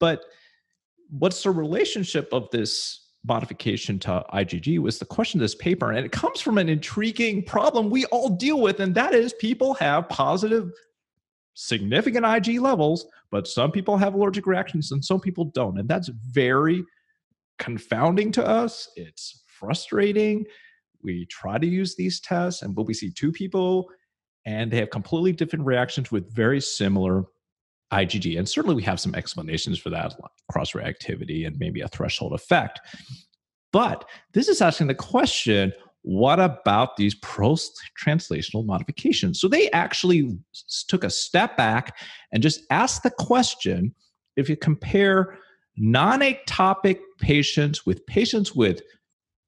But 0.00 0.24
what's 1.08 1.42
the 1.42 1.50
relationship 1.50 2.28
of 2.32 2.50
this 2.50 3.05
modification 3.26 3.98
to 4.00 4.24
IgG 4.32 4.78
was 4.78 4.98
the 4.98 5.04
question 5.04 5.40
of 5.40 5.42
this 5.42 5.54
paper. 5.54 5.90
And 5.90 6.04
it 6.04 6.12
comes 6.12 6.40
from 6.40 6.58
an 6.58 6.68
intriguing 6.68 7.42
problem 7.42 7.90
we 7.90 8.04
all 8.06 8.30
deal 8.30 8.60
with, 8.60 8.80
and 8.80 8.94
that 8.94 9.14
is 9.14 9.32
people 9.34 9.74
have 9.74 10.08
positive, 10.08 10.70
significant 11.54 12.26
IG 12.26 12.60
levels, 12.60 13.06
but 13.30 13.46
some 13.46 13.72
people 13.72 13.96
have 13.96 14.14
allergic 14.14 14.46
reactions 14.46 14.92
and 14.92 15.04
some 15.04 15.20
people 15.20 15.46
don't. 15.46 15.78
And 15.78 15.88
that's 15.88 16.08
very 16.08 16.84
confounding 17.58 18.32
to 18.32 18.46
us. 18.46 18.88
It's 18.96 19.42
frustrating. 19.46 20.44
We 21.02 21.26
try 21.26 21.58
to 21.58 21.66
use 21.66 21.96
these 21.96 22.20
tests, 22.20 22.62
and 22.62 22.74
but 22.74 22.86
we 22.86 22.94
see 22.94 23.10
two 23.10 23.32
people 23.32 23.88
and 24.46 24.70
they 24.70 24.78
have 24.78 24.90
completely 24.90 25.32
different 25.32 25.66
reactions 25.66 26.12
with 26.12 26.32
very 26.32 26.60
similar 26.60 27.24
IgG. 27.92 28.38
And 28.38 28.48
certainly 28.48 28.74
we 28.74 28.82
have 28.82 29.00
some 29.00 29.14
explanations 29.14 29.78
for 29.78 29.90
that, 29.90 30.14
cross 30.50 30.72
reactivity 30.72 31.46
and 31.46 31.56
maybe 31.58 31.80
a 31.80 31.88
threshold 31.88 32.32
effect. 32.32 32.80
But 33.72 34.08
this 34.32 34.48
is 34.48 34.60
asking 34.60 34.88
the 34.88 34.94
question 34.94 35.72
what 36.02 36.38
about 36.38 36.96
these 36.96 37.16
post 37.16 37.80
translational 38.00 38.64
modifications? 38.64 39.40
So 39.40 39.48
they 39.48 39.68
actually 39.72 40.38
took 40.86 41.02
a 41.02 41.10
step 41.10 41.56
back 41.56 41.98
and 42.30 42.44
just 42.44 42.60
asked 42.70 43.02
the 43.02 43.10
question 43.10 43.92
if 44.36 44.48
you 44.48 44.56
compare 44.56 45.36
non 45.76 46.20
atopic 46.20 47.00
patients 47.20 47.84
with 47.84 48.06
patients 48.06 48.54
with 48.54 48.82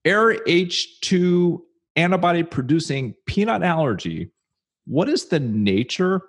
AirH2 0.05 1.61
antibody 1.95 2.43
producing 2.43 3.15
peanut 3.27 3.63
allergy, 3.63 4.33
what 4.87 5.09
is 5.09 5.27
the 5.27 5.41
nature 5.41 6.23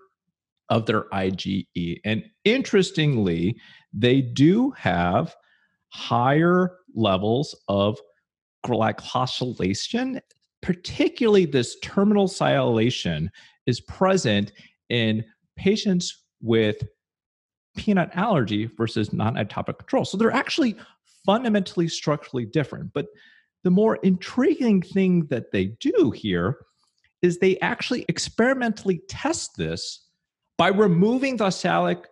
of 0.69 0.86
their 0.86 1.03
IgE. 1.13 1.99
And 2.05 2.23
interestingly, 2.45 3.60
they 3.93 4.21
do 4.21 4.71
have 4.71 5.36
higher 5.89 6.77
levels 6.93 7.55
of 7.67 7.99
glycosylation, 8.65 10.21
particularly 10.62 11.45
this 11.45 11.77
terminal 11.82 12.27
sialylation 12.27 13.29
is 13.65 13.82
present 13.82 14.51
in 14.89 15.23
patients 15.55 16.23
with 16.41 16.84
peanut 17.77 18.10
allergy 18.13 18.65
versus 18.65 19.13
non-atopic 19.13 19.77
control. 19.77 20.05
So 20.05 20.17
they're 20.17 20.32
actually 20.32 20.75
fundamentally 21.25 21.88
structurally 21.88 22.45
different. 22.45 22.91
But 22.93 23.08
the 23.63 23.71
more 23.71 23.97
intriguing 23.97 24.82
thing 24.82 25.25
that 25.27 25.51
they 25.51 25.65
do 25.79 26.12
here 26.12 26.58
is 27.21 27.38
they 27.38 27.60
actually 27.60 28.05
experimentally 28.08 29.01
test 29.10 29.58
this 29.58 30.08
by 30.59 30.67
removing 30.67 31.37
the 31.37 31.45
sialic 31.45 32.03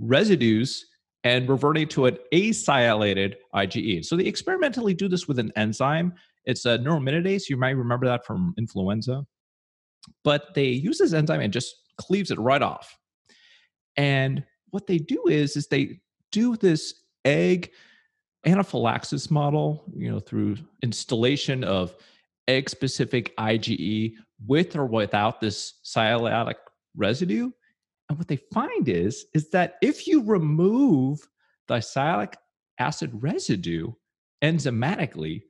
residues 0.00 0.86
and 1.22 1.48
reverting 1.48 1.86
to 1.86 2.06
an 2.06 2.18
acylated 2.34 3.36
IgE. 3.54 4.04
So 4.04 4.16
they 4.16 4.24
experimentally 4.24 4.92
do 4.92 5.08
this 5.08 5.28
with 5.28 5.38
an 5.38 5.52
enzyme. 5.54 6.12
It's 6.44 6.66
a 6.66 6.78
neuraminidase. 6.78 7.48
You 7.48 7.56
might 7.56 7.70
remember 7.70 8.06
that 8.06 8.26
from 8.26 8.54
influenza. 8.58 9.24
But 10.24 10.52
they 10.54 10.66
use 10.66 10.98
this 10.98 11.12
enzyme 11.12 11.40
and 11.40 11.52
just 11.52 11.76
cleaves 11.96 12.32
it 12.32 12.40
right 12.40 12.60
off. 12.60 12.98
And 13.96 14.44
what 14.70 14.88
they 14.88 14.98
do 14.98 15.22
is, 15.28 15.56
is 15.56 15.68
they 15.68 16.00
do 16.32 16.56
this 16.56 17.02
egg 17.24 17.70
anaphylaxis 18.44 19.30
model, 19.30 19.84
you 19.96 20.10
know, 20.10 20.18
through 20.18 20.56
installation 20.82 21.62
of 21.62 21.94
egg 22.48 22.68
specific 22.68 23.34
IgE 23.36 24.14
with 24.44 24.74
or 24.74 24.86
without 24.86 25.40
this 25.40 25.74
sialylatic 25.84 26.56
residue. 26.96 27.50
And 28.08 28.18
what 28.18 28.28
they 28.28 28.38
find 28.52 28.88
is, 28.88 29.26
is 29.34 29.50
that 29.50 29.76
if 29.82 30.06
you 30.06 30.22
remove 30.22 31.20
the 31.68 31.76
sialic 31.76 32.34
acid 32.78 33.10
residue 33.14 33.92
enzymatically, 34.42 35.42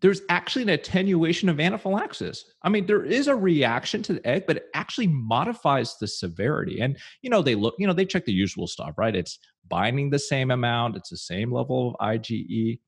there's 0.00 0.20
actually 0.28 0.62
an 0.62 0.68
attenuation 0.68 1.48
of 1.48 1.60
anaphylaxis. 1.60 2.44
I 2.62 2.68
mean, 2.68 2.84
there 2.84 3.04
is 3.04 3.26
a 3.26 3.34
reaction 3.34 4.02
to 4.02 4.14
the 4.14 4.26
egg, 4.26 4.44
but 4.46 4.56
it 4.58 4.66
actually 4.74 5.06
modifies 5.06 5.96
the 5.96 6.06
severity. 6.06 6.80
And 6.80 6.98
you 7.22 7.30
know, 7.30 7.40
they 7.40 7.54
look, 7.54 7.74
you 7.78 7.86
know, 7.86 7.94
they 7.94 8.04
check 8.04 8.26
the 8.26 8.32
usual 8.32 8.66
stuff, 8.66 8.98
right? 8.98 9.16
It's 9.16 9.38
binding 9.68 10.10
the 10.10 10.18
same 10.18 10.50
amount, 10.50 10.96
it's 10.96 11.08
the 11.08 11.16
same 11.16 11.50
level 11.50 11.96
of 11.98 12.06
IgE, 12.06 12.80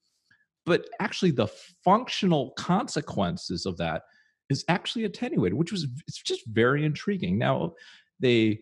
but 0.66 0.88
actually 1.00 1.30
the 1.30 1.46
functional 1.82 2.50
consequences 2.50 3.64
of 3.64 3.78
that 3.78 4.02
is 4.50 4.64
actually 4.68 5.04
attenuated, 5.04 5.56
which 5.56 5.72
was 5.72 5.86
it's 6.06 6.22
just 6.22 6.44
very 6.46 6.84
intriguing. 6.84 7.38
Now, 7.38 7.74
they 8.20 8.60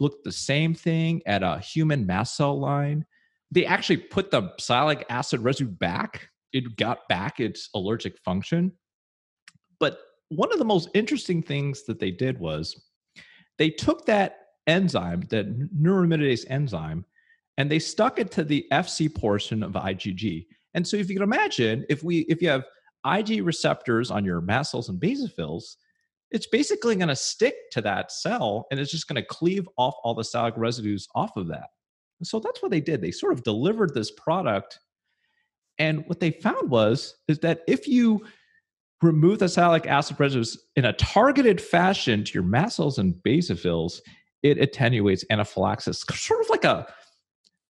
looked 0.00 0.24
the 0.24 0.32
same 0.32 0.74
thing 0.74 1.22
at 1.26 1.42
a 1.42 1.58
human 1.58 2.06
mast 2.06 2.36
cell 2.36 2.58
line. 2.58 3.04
They 3.50 3.66
actually 3.66 3.98
put 3.98 4.30
the 4.30 4.52
sialic 4.60 5.04
acid 5.08 5.40
residue 5.40 5.70
back. 5.70 6.28
It 6.52 6.76
got 6.76 7.08
back 7.08 7.40
its 7.40 7.68
allergic 7.74 8.18
function. 8.18 8.72
But 9.78 9.98
one 10.28 10.52
of 10.52 10.58
the 10.58 10.64
most 10.64 10.88
interesting 10.94 11.42
things 11.42 11.84
that 11.84 11.98
they 11.98 12.10
did 12.10 12.38
was 12.38 12.88
they 13.58 13.70
took 13.70 14.06
that 14.06 14.38
enzyme, 14.66 15.22
that 15.30 15.72
neuraminidase 15.74 16.44
enzyme, 16.48 17.04
and 17.58 17.70
they 17.70 17.78
stuck 17.78 18.18
it 18.18 18.30
to 18.32 18.44
the 18.44 18.66
FC 18.72 19.14
portion 19.14 19.62
of 19.62 19.72
IgG. 19.72 20.46
And 20.74 20.86
so 20.86 20.96
if 20.96 21.08
you 21.08 21.16
can 21.16 21.22
imagine, 21.22 21.84
if 21.88 22.02
we 22.02 22.20
if 22.20 22.42
you 22.42 22.48
have 22.48 22.64
Ig 23.06 23.44
receptors 23.44 24.10
on 24.10 24.24
your 24.24 24.40
mast 24.40 24.72
cells 24.72 24.88
and 24.88 25.00
basophils, 25.00 25.76
it's 26.34 26.48
basically 26.48 26.96
going 26.96 27.08
to 27.08 27.14
stick 27.16 27.70
to 27.70 27.80
that 27.80 28.10
cell 28.10 28.66
and 28.70 28.80
it's 28.80 28.90
just 28.90 29.06
going 29.06 29.22
to 29.22 29.26
cleave 29.26 29.68
off 29.78 29.94
all 30.02 30.14
the 30.14 30.22
sialic 30.22 30.54
residues 30.56 31.06
off 31.14 31.36
of 31.36 31.46
that. 31.46 31.68
so 32.24 32.40
that's 32.40 32.60
what 32.60 32.72
they 32.72 32.80
did. 32.80 33.00
They 33.00 33.12
sort 33.12 33.32
of 33.32 33.44
delivered 33.44 33.94
this 33.94 34.10
product. 34.10 34.80
And 35.78 36.04
what 36.08 36.18
they 36.18 36.32
found 36.32 36.70
was 36.70 37.14
is 37.28 37.38
that 37.40 37.62
if 37.68 37.86
you 37.86 38.26
remove 39.00 39.38
the 39.38 39.44
sialic 39.44 39.86
acid 39.86 40.18
residues 40.18 40.58
in 40.74 40.86
a 40.86 40.92
targeted 40.94 41.60
fashion 41.60 42.24
to 42.24 42.32
your 42.32 42.42
mast 42.42 42.76
cells 42.76 42.98
and 42.98 43.14
basophils, 43.14 44.00
it 44.42 44.58
attenuates 44.58 45.24
anaphylaxis, 45.30 46.04
sort 46.14 46.40
of 46.40 46.50
like 46.50 46.64
a 46.64 46.92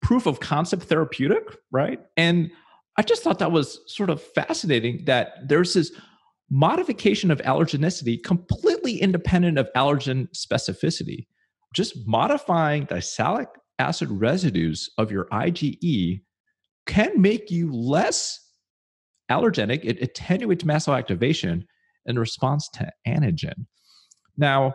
proof 0.04 0.28
of 0.28 0.40
concept 0.40 0.84
therapeutic, 0.84 1.58
right? 1.72 2.00
And 2.16 2.52
I 2.96 3.02
just 3.02 3.24
thought 3.24 3.40
that 3.40 3.52
was 3.52 3.80
sort 3.88 4.12
of 4.12 4.22
fascinating 4.22 5.06
that 5.06 5.48
there's 5.48 5.74
this 5.74 5.92
modification 6.52 7.32
of 7.32 7.40
allergenicity 7.40 8.22
completely 8.22 9.02
independent 9.02 9.58
of 9.58 9.70
allergen 9.76 10.28
specificity. 10.36 11.26
Just 11.74 11.96
modifying 12.06 12.86
the 12.86 12.96
sialic 12.96 13.48
acid 13.80 14.12
residues 14.12 14.90
of 14.98 15.12
your 15.12 15.26
IgE 15.32 16.22
can 16.86 17.22
make 17.22 17.50
you 17.50 17.72
less 17.72 18.38
allergenic. 19.32 19.80
It 19.84 20.02
attenuates 20.02 20.66
mast 20.66 20.86
cell 20.86 20.96
activation 20.96 21.66
in 22.06 22.20
response 22.20 22.68
to 22.74 22.92
antigen. 23.08 23.66
Now, 24.38 24.74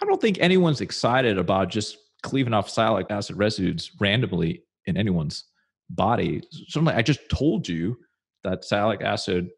I 0.00 0.06
don't 0.06 0.20
think 0.20 0.38
anyone's 0.40 0.80
excited 0.80 1.36
about 1.36 1.68
just 1.68 1.96
cleaving 2.22 2.54
off 2.54 2.68
sialic 2.68 3.10
acid 3.10 3.36
residues 3.36 3.90
randomly 4.00 4.62
in 4.86 4.96
anyone's 4.96 5.44
body. 5.90 6.42
Certainly, 6.68 6.94
I 6.94 7.02
just 7.02 7.20
told 7.28 7.68
you 7.68 7.96
that 8.44 8.62
sialic 8.62 9.02
acid 9.02 9.48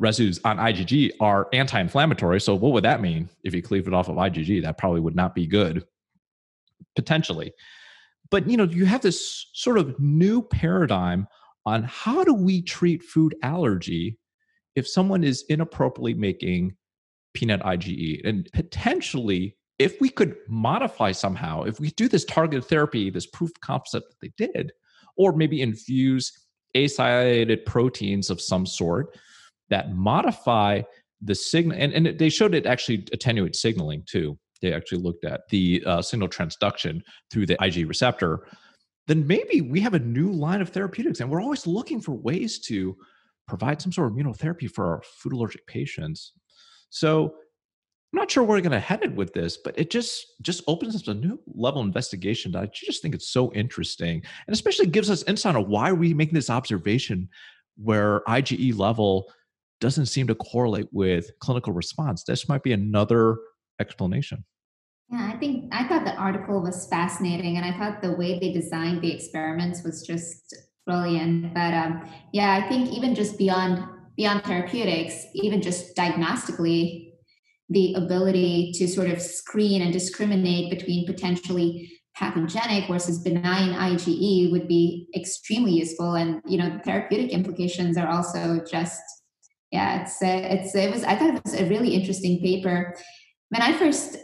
residues 0.00 0.40
on 0.44 0.56
IgG 0.56 1.12
are 1.20 1.48
anti-inflammatory. 1.52 2.40
So 2.40 2.54
what 2.54 2.72
would 2.72 2.84
that 2.84 3.00
mean 3.00 3.28
if 3.44 3.54
you 3.54 3.62
cleave 3.62 3.86
it 3.86 3.94
off 3.94 4.08
of 4.08 4.16
IgG? 4.16 4.62
That 4.62 4.78
probably 4.78 5.00
would 5.00 5.14
not 5.14 5.34
be 5.34 5.46
good, 5.46 5.84
potentially. 6.96 7.52
But 8.30 8.48
you 8.48 8.56
know, 8.56 8.64
you 8.64 8.86
have 8.86 9.02
this 9.02 9.50
sort 9.52 9.78
of 9.78 9.98
new 10.00 10.42
paradigm 10.42 11.28
on 11.66 11.82
how 11.84 12.24
do 12.24 12.34
we 12.34 12.62
treat 12.62 13.02
food 13.02 13.36
allergy 13.42 14.18
if 14.74 14.88
someone 14.88 15.22
is 15.22 15.44
inappropriately 15.48 16.14
making 16.14 16.74
peanut 17.34 17.60
IgE 17.60 18.20
and 18.24 18.48
potentially 18.52 19.56
if 19.78 20.00
we 20.00 20.08
could 20.08 20.36
modify 20.48 21.12
somehow, 21.12 21.62
if 21.62 21.80
we 21.80 21.90
do 21.90 22.06
this 22.06 22.24
targeted 22.24 22.64
therapy, 22.64 23.08
this 23.08 23.26
proof 23.26 23.50
of 23.50 23.60
concept 23.60 24.06
that 24.10 24.20
they 24.20 24.46
did, 24.46 24.72
or 25.16 25.32
maybe 25.32 25.62
infuse 25.62 26.32
acylated 26.76 27.64
proteins 27.64 28.30
of 28.30 28.40
some 28.40 28.66
sort 28.66 29.18
that 29.70 29.94
modify 29.94 30.82
the 31.22 31.34
signal, 31.34 31.76
and, 31.78 31.92
and 31.92 32.18
they 32.18 32.28
showed 32.28 32.54
it 32.54 32.66
actually 32.66 33.06
attenuate 33.12 33.56
signaling 33.56 34.02
too. 34.06 34.38
They 34.62 34.72
actually 34.72 34.98
looked 34.98 35.24
at 35.24 35.48
the 35.48 35.82
uh, 35.86 36.02
signal 36.02 36.28
transduction 36.28 37.00
through 37.30 37.46
the 37.46 37.56
Ig 37.64 37.88
receptor. 37.88 38.46
Then 39.06 39.26
maybe 39.26 39.60
we 39.62 39.80
have 39.80 39.94
a 39.94 39.98
new 39.98 40.30
line 40.30 40.60
of 40.60 40.68
therapeutics, 40.68 41.20
and 41.20 41.30
we're 41.30 41.42
always 41.42 41.66
looking 41.66 42.00
for 42.00 42.12
ways 42.12 42.58
to 42.66 42.96
provide 43.48 43.80
some 43.82 43.92
sort 43.92 44.10
of 44.10 44.16
immunotherapy 44.16 44.70
for 44.70 44.86
our 44.86 45.02
food 45.02 45.32
allergic 45.32 45.66
patients. 45.66 46.32
So 46.90 47.34
I'm 48.12 48.18
not 48.18 48.30
sure 48.30 48.42
where 48.42 48.56
we're 48.56 48.62
going 48.62 48.72
to 48.72 48.80
head 48.80 49.02
it 49.02 49.14
with 49.14 49.32
this, 49.32 49.56
but 49.56 49.78
it 49.78 49.90
just 49.90 50.26
just 50.42 50.62
opens 50.66 50.96
up 50.96 51.06
a 51.08 51.14
new 51.14 51.40
level 51.46 51.80
of 51.80 51.86
investigation 51.86 52.52
that 52.52 52.62
I 52.62 52.68
just 52.72 53.02
think 53.02 53.14
it's 53.14 53.32
so 53.32 53.52
interesting, 53.52 54.22
and 54.46 54.54
especially 54.54 54.86
gives 54.86 55.10
us 55.10 55.22
insight 55.24 55.56
on 55.56 55.68
why 55.68 55.92
we 55.92 56.12
making 56.14 56.34
this 56.34 56.50
observation 56.50 57.28
where 57.76 58.20
IgE 58.28 58.76
level 58.76 59.32
doesn't 59.80 60.06
seem 60.06 60.26
to 60.28 60.34
correlate 60.34 60.88
with 60.92 61.30
clinical 61.40 61.72
response. 61.72 62.24
This 62.24 62.48
might 62.48 62.62
be 62.62 62.72
another 62.72 63.38
explanation. 63.80 64.44
Yeah, 65.10 65.32
I 65.34 65.38
think 65.38 65.72
I 65.72 65.88
thought 65.88 66.04
the 66.04 66.14
article 66.14 66.62
was 66.62 66.86
fascinating, 66.88 67.56
and 67.56 67.66
I 67.66 67.76
thought 67.76 68.00
the 68.00 68.12
way 68.12 68.38
they 68.38 68.52
designed 68.52 69.02
the 69.02 69.12
experiments 69.12 69.82
was 69.82 70.06
just 70.06 70.54
brilliant. 70.86 71.52
But 71.52 71.74
um, 71.74 72.08
yeah, 72.32 72.60
I 72.62 72.68
think 72.68 72.90
even 72.90 73.14
just 73.14 73.36
beyond 73.36 73.84
beyond 74.16 74.44
therapeutics, 74.44 75.24
even 75.34 75.62
just 75.62 75.96
diagnostically, 75.96 77.12
the 77.70 77.94
ability 77.94 78.72
to 78.74 78.86
sort 78.86 79.08
of 79.08 79.20
screen 79.20 79.82
and 79.82 79.92
discriminate 79.92 80.70
between 80.70 81.06
potentially 81.06 81.90
pathogenic 82.14 82.86
versus 82.88 83.20
benign 83.20 83.70
IgE 83.70 84.52
would 84.52 84.68
be 84.68 85.08
extremely 85.16 85.72
useful. 85.72 86.14
And 86.14 86.40
you 86.46 86.58
know, 86.58 86.70
the 86.70 86.82
therapeutic 86.84 87.30
implications 87.30 87.96
are 87.96 88.08
also 88.08 88.62
just 88.70 89.00
yeah, 89.70 90.02
it's 90.02 90.18
it's 90.20 90.74
it 90.74 90.90
was 90.90 91.04
I 91.04 91.16
thought 91.16 91.34
it 91.34 91.44
was 91.44 91.54
a 91.54 91.66
really 91.66 91.94
interesting 91.94 92.40
paper. 92.40 92.96
When 93.50 93.62
I 93.62 93.72
first 93.72 94.16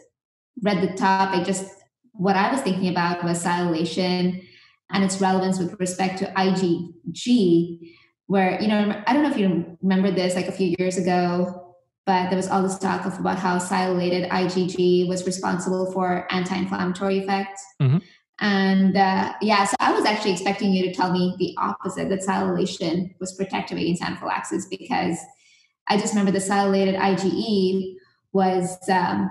read 0.63 0.83
the 0.83 0.97
topic, 0.97 1.47
just 1.47 1.71
what 2.13 2.37
I 2.37 2.51
was 2.51 2.61
thinking 2.63 2.89
about 2.89 3.23
was 3.25 3.45
sialation 3.45 4.43
and 4.91 5.05
its 5.05 5.21
relevance 5.21 5.59
with 5.59 5.79
respect 5.79 6.19
to 6.19 6.33
IgG, 6.33 7.95
where 8.27 8.61
you 8.61 8.69
know 8.69 9.03
I 9.07 9.13
don't 9.13 9.23
know 9.23 9.31
if 9.31 9.39
you 9.39 9.77
remember 9.83 10.11
this 10.11 10.35
like 10.35 10.49
a 10.49 10.53
few 10.53 10.75
years 10.79 10.97
ago 10.97 11.63
but 12.07 12.31
there 12.31 12.37
was 12.37 12.49
all 12.49 12.63
this 12.63 12.79
talk 12.79 13.05
of 13.05 13.19
about 13.19 13.39
how 13.39 13.59
sialylated 13.59 14.29
IgG 14.31 15.09
was 15.09 15.27
responsible 15.27 15.91
for 15.91 16.33
anti-inflammatory 16.33 17.19
effects. 17.19 17.63
Mm-hmm. 17.83 17.99
And 18.39 18.97
uh, 18.97 19.33
yeah, 19.43 19.65
so 19.65 19.75
I 19.81 19.93
was 19.93 20.05
actually 20.05 20.33
expecting 20.33 20.73
you 20.73 20.85
to 20.85 20.95
tell 20.95 21.13
me 21.13 21.35
the 21.39 21.55
opposite 21.59 22.09
that 22.11 22.21
sialylation 22.21 23.19
was 23.19 23.35
protective 23.35 23.79
against 23.79 24.03
anaphylaxis 24.03 24.67
because 24.67 25.19
I 25.89 25.97
just 25.97 26.15
remember 26.15 26.33
the 26.33 26.45
sialylated 26.45 26.99
IgE 26.99 27.95
was 28.33 28.77
um, 28.89 29.31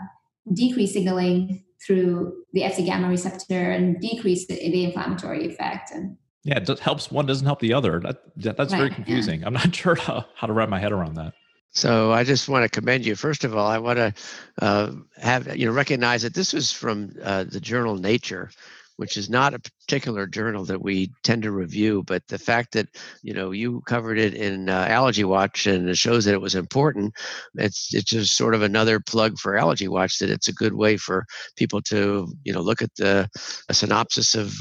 decreased 0.54 0.94
signaling 0.94 1.64
through 1.86 2.44
the 2.54 2.62
Fc 2.62 2.86
gamma 2.86 3.10
receptor 3.10 3.72
and 3.72 4.00
decreased 4.00 4.48
the, 4.48 4.56
the 4.56 4.86
inflammatory 4.86 5.46
effect. 5.46 5.92
And 5.92 6.18
yeah, 6.44 6.60
it 6.60 6.80
helps 6.80 7.12
one 7.12 7.26
doesn't 7.26 7.46
help 7.46 7.60
the 7.60 7.74
other. 7.74 8.00
That, 8.00 8.18
that's 8.36 8.72
right, 8.72 8.80
very 8.80 8.90
confusing. 8.90 9.42
Yeah. 9.42 9.48
I'm 9.48 9.54
not 9.54 9.76
sure 9.82 9.96
how, 9.96 10.26
how 10.36 10.48
to 10.48 10.54
wrap 10.54 10.70
my 10.70 10.80
head 10.80 10.92
around 10.92 11.16
that. 11.16 11.34
So 11.72 12.14
I 12.14 12.24
just 12.24 12.48
want 12.48 12.64
to 12.64 12.70
commend 12.70 13.06
you. 13.06 13.16
First 13.16 13.44
of 13.44 13.56
all, 13.56 13.68
I 13.68 13.78
want 13.78 13.98
to 13.98 14.14
uh, 14.62 14.92
have 15.18 15.58
you 15.58 15.66
know 15.66 15.74
recognize 15.74 16.22
that 16.22 16.34
this 16.34 16.54
was 16.54 16.72
from 16.72 17.14
uh, 17.22 17.44
the 17.44 17.60
journal 17.60 17.98
Nature, 17.98 18.50
which 18.98 19.18
is 19.18 19.30
not 19.30 19.54
a 19.54 19.60
particular 19.60 20.28
journal 20.28 20.66
that 20.66 20.82
we 20.82 21.12
tend 21.24 21.44
to 21.44 21.52
review. 21.52 22.04
But 22.04 22.24
the 22.28 22.38
fact 22.38 22.74
that 22.74 22.88
you 23.22 23.34
know 23.34 23.52
you 23.52 23.82
covered 23.88 24.18
it 24.18 24.34
in 24.34 24.70
uh, 24.70 24.88
Allergy 24.90 25.24
Watch 25.24 25.68
and 25.68 25.90
it 25.90 25.98
shows 25.98 26.26
that 26.26 26.34
it 26.34 26.42
was 26.42 26.56
important. 26.56 27.14
It's 27.56 27.94
it's 27.94 28.10
just 28.10 28.38
sort 28.38 28.56
of 28.56 28.62
another 28.62 29.00
plug 29.00 29.38
for 29.38 29.58
Allergy 29.58 29.88
Watch 29.88 30.20
that 30.20 30.30
it's 30.30 30.48
a 30.48 30.54
good 30.54 30.74
way 30.74 30.98
for 30.98 31.26
people 31.56 31.82
to 31.84 32.28
you 32.44 32.54
know 32.54 32.62
look 32.62 32.82
at 32.82 32.96
the 32.96 33.30
a 33.70 33.74
synopsis 33.74 34.36
of 34.36 34.54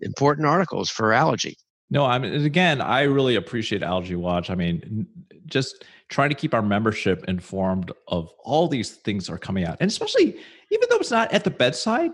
important 0.00 0.46
articles 0.46 0.90
for 0.90 1.12
allergy. 1.12 1.56
No, 1.90 2.04
I 2.04 2.18
mean 2.18 2.32
again, 2.44 2.80
I 2.80 3.02
really 3.02 3.34
appreciate 3.34 3.82
Allergy 3.82 4.16
Watch. 4.16 4.50
I 4.50 4.54
mean, 4.54 5.06
just 5.46 5.84
trying 6.08 6.28
to 6.28 6.34
keep 6.34 6.52
our 6.54 6.62
membership 6.62 7.24
informed 7.28 7.92
of 8.08 8.30
all 8.44 8.68
these 8.68 8.90
things 8.90 9.26
that 9.26 9.32
are 9.32 9.38
coming 9.38 9.64
out. 9.64 9.76
And 9.80 9.88
especially, 9.88 10.36
even 10.70 10.88
though 10.90 10.96
it's 10.96 11.10
not 11.10 11.32
at 11.32 11.44
the 11.44 11.50
bedside, 11.50 12.10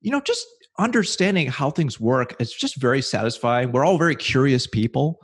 you 0.00 0.10
know, 0.10 0.20
just 0.20 0.46
understanding 0.78 1.46
how 1.48 1.70
things 1.70 2.00
work 2.00 2.34
is 2.40 2.52
just 2.52 2.76
very 2.76 3.02
satisfying. 3.02 3.72
We're 3.72 3.84
all 3.84 3.98
very 3.98 4.16
curious 4.16 4.66
people. 4.66 5.20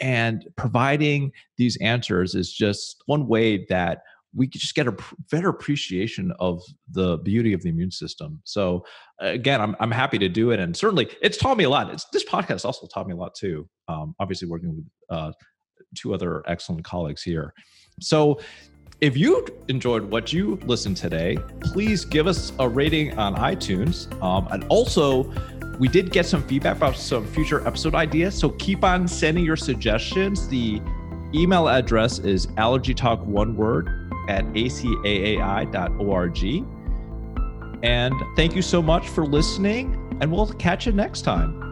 And 0.00 0.44
providing 0.56 1.32
these 1.56 1.76
answers 1.80 2.34
is 2.34 2.52
just 2.52 3.02
one 3.06 3.28
way 3.28 3.64
that 3.68 4.02
we 4.36 4.48
just 4.48 4.74
get 4.74 4.88
a 4.88 4.96
better 5.30 5.48
appreciation 5.48 6.32
of 6.40 6.60
the 6.90 7.18
beauty 7.18 7.52
of 7.52 7.62
the 7.62 7.68
immune 7.68 7.92
system. 7.92 8.40
So 8.44 8.84
again, 9.20 9.60
I'm, 9.60 9.76
I'm 9.78 9.92
happy 9.92 10.18
to 10.18 10.28
do 10.28 10.50
it. 10.50 10.58
And 10.58 10.76
certainly 10.76 11.08
it's 11.22 11.38
taught 11.38 11.56
me 11.56 11.64
a 11.64 11.70
lot. 11.70 11.92
It's, 11.92 12.04
this 12.06 12.24
podcast 12.24 12.64
also 12.64 12.88
taught 12.88 13.06
me 13.06 13.12
a 13.14 13.16
lot 13.16 13.36
too. 13.36 13.68
Um, 13.86 14.16
obviously 14.18 14.48
working 14.48 14.74
with 14.74 14.84
uh, 15.08 15.32
two 15.94 16.12
other 16.12 16.42
excellent 16.48 16.84
colleagues 16.84 17.22
here. 17.22 17.54
So 18.00 18.40
if 19.00 19.16
you 19.16 19.46
enjoyed 19.68 20.04
what 20.04 20.32
you 20.32 20.58
listened 20.64 20.96
today, 20.96 21.38
please 21.62 22.04
give 22.04 22.26
us 22.26 22.52
a 22.58 22.68
rating 22.68 23.18
on 23.18 23.34
iTunes. 23.36 24.10
Um, 24.22 24.48
and 24.50 24.64
also, 24.64 25.32
we 25.78 25.88
did 25.88 26.12
get 26.12 26.26
some 26.26 26.42
feedback 26.44 26.76
about 26.76 26.96
some 26.96 27.26
future 27.26 27.66
episode 27.66 27.94
ideas. 27.94 28.38
So 28.38 28.50
keep 28.50 28.84
on 28.84 29.08
sending 29.08 29.44
your 29.44 29.56
suggestions. 29.56 30.48
The 30.48 30.80
email 31.34 31.68
address 31.68 32.18
is 32.20 32.46
allergytalk 32.48 33.24
one 33.24 33.56
word 33.56 33.88
at 34.28 34.44
acaai.org. 34.52 36.44
And 37.82 38.14
thank 38.36 38.54
you 38.56 38.62
so 38.62 38.80
much 38.80 39.08
for 39.08 39.26
listening, 39.26 40.18
and 40.20 40.32
we'll 40.32 40.46
catch 40.54 40.86
you 40.86 40.92
next 40.92 41.22
time. 41.22 41.63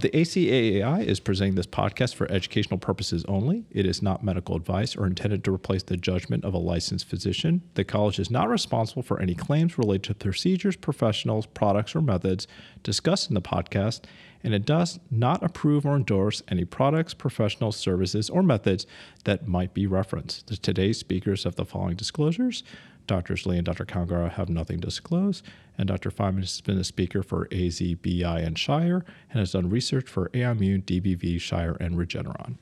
The 0.00 0.08
ACAAI 0.08 1.04
is 1.04 1.20
presenting 1.20 1.56
this 1.56 1.66
podcast 1.66 2.14
for 2.14 2.30
educational 2.32 2.78
purposes 2.78 3.22
only. 3.28 3.66
It 3.70 3.84
is 3.84 4.00
not 4.00 4.24
medical 4.24 4.56
advice 4.56 4.96
or 4.96 5.06
intended 5.06 5.44
to 5.44 5.54
replace 5.54 5.82
the 5.82 5.98
judgment 5.98 6.42
of 6.42 6.54
a 6.54 6.58
licensed 6.58 7.06
physician. 7.06 7.60
The 7.74 7.84
college 7.84 8.18
is 8.18 8.30
not 8.30 8.48
responsible 8.48 9.02
for 9.02 9.20
any 9.20 9.34
claims 9.34 9.76
related 9.76 10.04
to 10.04 10.14
procedures, 10.14 10.74
professionals, 10.74 11.44
products, 11.44 11.94
or 11.94 12.00
methods 12.00 12.46
discussed 12.82 13.28
in 13.28 13.34
the 13.34 13.42
podcast, 13.42 14.04
and 14.42 14.54
it 14.54 14.64
does 14.64 14.98
not 15.10 15.42
approve 15.42 15.84
or 15.84 15.96
endorse 15.96 16.42
any 16.48 16.64
products, 16.64 17.12
professionals, 17.12 17.76
services, 17.76 18.30
or 18.30 18.42
methods 18.42 18.86
that 19.24 19.46
might 19.46 19.74
be 19.74 19.86
referenced. 19.86 20.62
Today's 20.62 20.98
speakers 20.98 21.44
have 21.44 21.56
the 21.56 21.66
following 21.66 21.96
disclosures. 21.96 22.64
Doctors 23.10 23.44
Lee 23.44 23.56
and 23.56 23.66
Dr. 23.66 23.84
Kangara 23.84 24.30
have 24.30 24.48
nothing 24.48 24.80
to 24.80 24.86
disclose, 24.86 25.42
and 25.76 25.88
Dr. 25.88 26.12
Feynman 26.12 26.42
has 26.42 26.60
been 26.60 26.78
a 26.78 26.84
speaker 26.84 27.24
for 27.24 27.48
AZ, 27.50 27.82
BI, 28.00 28.40
and 28.40 28.56
Shire, 28.56 29.04
and 29.32 29.40
has 29.40 29.50
done 29.50 29.68
research 29.68 30.08
for 30.08 30.28
Aimmune, 30.28 30.84
DBV, 30.84 31.40
Shire, 31.40 31.76
and 31.80 31.96
Regeneron. 31.96 32.58